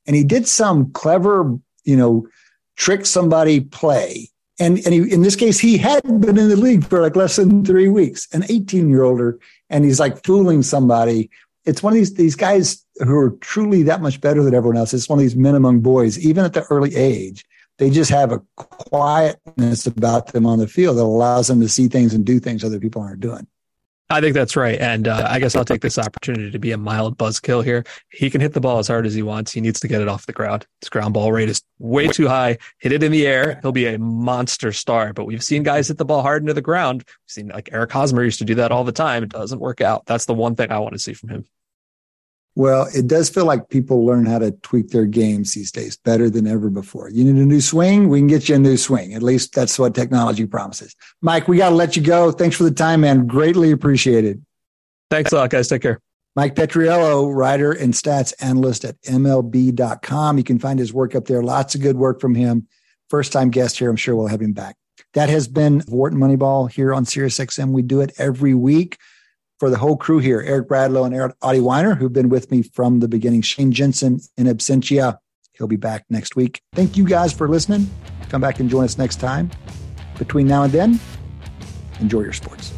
And 0.07 0.15
he 0.15 0.23
did 0.23 0.47
some 0.47 0.91
clever, 0.91 1.57
you 1.83 1.95
know, 1.95 2.27
trick 2.75 3.05
somebody 3.05 3.59
play. 3.59 4.30
And, 4.61 4.77
and 4.85 4.93
he, 4.93 5.11
in 5.11 5.23
this 5.23 5.35
case, 5.35 5.59
he 5.59 5.77
had 5.77 6.03
been 6.03 6.37
in 6.37 6.49
the 6.49 6.55
league 6.55 6.85
for 6.85 7.01
like 7.01 7.15
less 7.15 7.35
than 7.35 7.65
three 7.65 7.89
weeks, 7.89 8.27
an 8.31 8.43
18 8.47 8.89
year 8.89 9.03
older, 9.03 9.39
and 9.69 9.83
he's 9.83 9.99
like 9.99 10.23
fooling 10.23 10.61
somebody. 10.61 11.29
It's 11.65 11.81
one 11.81 11.93
of 11.93 11.97
these, 11.97 12.13
these 12.13 12.35
guys 12.35 12.85
who 12.97 13.15
are 13.17 13.31
truly 13.41 13.83
that 13.83 14.01
much 14.01 14.21
better 14.21 14.43
than 14.43 14.53
everyone 14.53 14.77
else. 14.77 14.93
It's 14.93 15.09
one 15.09 15.19
of 15.19 15.23
these 15.23 15.35
men 15.35 15.55
among 15.55 15.79
boys, 15.81 16.19
even 16.19 16.45
at 16.45 16.53
the 16.53 16.63
early 16.69 16.95
age 16.95 17.43
they 17.81 17.89
just 17.89 18.11
have 18.11 18.31
a 18.31 18.39
quietness 18.57 19.87
about 19.87 20.27
them 20.33 20.45
on 20.45 20.59
the 20.59 20.67
field 20.67 20.97
that 20.97 21.01
allows 21.01 21.47
them 21.47 21.59
to 21.61 21.67
see 21.67 21.87
things 21.87 22.13
and 22.13 22.23
do 22.23 22.39
things 22.39 22.63
other 22.63 22.79
people 22.79 23.01
aren't 23.01 23.21
doing. 23.21 23.47
I 24.11 24.19
think 24.19 24.33
that's 24.33 24.57
right. 24.57 24.77
And 24.79 25.07
uh, 25.07 25.25
I 25.29 25.39
guess 25.39 25.55
I'll 25.55 25.63
take 25.63 25.81
this 25.81 25.97
opportunity 25.97 26.51
to 26.51 26.59
be 26.59 26.73
a 26.73 26.77
mild 26.77 27.17
buzzkill 27.17 27.63
here. 27.63 27.85
He 28.09 28.29
can 28.29 28.41
hit 28.41 28.53
the 28.53 28.59
ball 28.59 28.77
as 28.77 28.87
hard 28.87 29.05
as 29.05 29.13
he 29.13 29.23
wants. 29.23 29.53
He 29.53 29.61
needs 29.61 29.79
to 29.79 29.87
get 29.87 30.01
it 30.01 30.09
off 30.09 30.25
the 30.25 30.33
ground. 30.33 30.67
His 30.81 30.89
ground 30.89 31.13
ball 31.13 31.31
rate 31.31 31.47
is 31.47 31.61
way 31.79 32.07
too 32.07 32.27
high. 32.27 32.57
Hit 32.79 32.91
it 32.91 33.03
in 33.03 33.11
the 33.13 33.25
air. 33.25 33.59
He'll 33.61 33.71
be 33.71 33.87
a 33.87 33.97
monster 33.97 34.73
star. 34.73 35.13
But 35.13 35.25
we've 35.25 35.43
seen 35.43 35.63
guys 35.63 35.87
hit 35.87 35.97
the 35.97 36.05
ball 36.05 36.21
hard 36.21 36.43
into 36.43 36.53
the 36.53 36.61
ground. 36.61 37.05
We've 37.07 37.15
seen 37.27 37.47
like 37.47 37.69
Eric 37.71 37.91
Hosmer 37.93 38.23
used 38.23 38.39
to 38.39 38.45
do 38.45 38.55
that 38.55 38.71
all 38.71 38.83
the 38.83 38.91
time. 38.91 39.23
It 39.23 39.29
doesn't 39.29 39.59
work 39.59 39.79
out. 39.79 40.05
That's 40.05 40.25
the 40.25 40.33
one 40.33 40.55
thing 40.55 40.71
I 40.71 40.79
want 40.79 40.93
to 40.93 40.99
see 40.99 41.13
from 41.13 41.29
him. 41.29 41.45
Well, 42.55 42.87
it 42.93 43.07
does 43.07 43.29
feel 43.29 43.45
like 43.45 43.69
people 43.69 44.05
learn 44.05 44.25
how 44.25 44.39
to 44.39 44.51
tweak 44.51 44.89
their 44.89 45.05
games 45.05 45.53
these 45.53 45.71
days 45.71 45.95
better 45.95 46.29
than 46.29 46.47
ever 46.47 46.69
before. 46.69 47.09
You 47.09 47.23
need 47.23 47.41
a 47.41 47.45
new 47.45 47.61
swing, 47.61 48.09
we 48.09 48.19
can 48.19 48.27
get 48.27 48.49
you 48.49 48.55
a 48.55 48.59
new 48.59 48.75
swing. 48.75 49.13
At 49.13 49.23
least 49.23 49.55
that's 49.55 49.79
what 49.79 49.95
technology 49.95 50.45
promises. 50.45 50.95
Mike, 51.21 51.47
we 51.47 51.57
got 51.57 51.69
to 51.69 51.75
let 51.75 51.95
you 51.95 52.01
go. 52.01 52.31
Thanks 52.31 52.57
for 52.57 52.63
the 52.63 52.71
time, 52.71 53.01
man. 53.01 53.25
Greatly 53.25 53.71
appreciated. 53.71 54.43
Thanks 55.09 55.31
a 55.31 55.35
lot, 55.35 55.49
guys. 55.49 55.69
Take 55.69 55.81
care. 55.81 56.01
Mike 56.35 56.55
Petriello, 56.55 57.33
writer 57.33 57.73
and 57.73 57.93
stats 57.93 58.33
analyst 58.39 58.85
at 58.85 59.01
MLB.com. 59.01 60.37
You 60.37 60.43
can 60.43 60.59
find 60.59 60.79
his 60.79 60.93
work 60.93 61.15
up 61.15 61.25
there. 61.25 61.43
Lots 61.43 61.75
of 61.75 61.81
good 61.81 61.97
work 61.97 62.21
from 62.21 62.35
him. 62.35 62.67
First 63.09 63.33
time 63.33 63.49
guest 63.49 63.77
here. 63.77 63.89
I'm 63.89 63.97
sure 63.97 64.15
we'll 64.15 64.27
have 64.27 64.41
him 64.41 64.53
back. 64.53 64.77
That 65.13 65.27
has 65.29 65.47
been 65.47 65.83
Wharton 65.87 66.19
Moneyball 66.19 66.71
here 66.71 66.93
on 66.93 67.03
SiriusXM. 67.03 67.71
We 67.71 67.81
do 67.81 67.99
it 67.99 68.13
every 68.17 68.53
week 68.53 68.97
for 69.61 69.69
the 69.69 69.77
whole 69.77 69.95
crew 69.95 70.17
here, 70.17 70.41
Eric 70.41 70.67
Bradlow 70.67 71.05
and 71.05 71.33
Adi 71.43 71.59
Wyner, 71.59 71.95
who've 71.95 72.11
been 72.11 72.29
with 72.29 72.49
me 72.49 72.63
from 72.63 72.99
the 72.99 73.07
beginning. 73.07 73.43
Shane 73.43 73.71
Jensen 73.71 74.19
in 74.35 74.47
absentia. 74.47 75.19
He'll 75.53 75.67
be 75.67 75.75
back 75.75 76.03
next 76.09 76.35
week. 76.35 76.63
Thank 76.73 76.97
you 76.97 77.05
guys 77.05 77.31
for 77.31 77.47
listening. 77.47 77.87
Come 78.29 78.41
back 78.41 78.59
and 78.59 78.67
join 78.67 78.85
us 78.85 78.97
next 78.97 79.17
time. 79.17 79.51
Between 80.17 80.47
now 80.47 80.63
and 80.63 80.73
then, 80.73 80.99
enjoy 81.99 82.21
your 82.21 82.33
sports. 82.33 82.73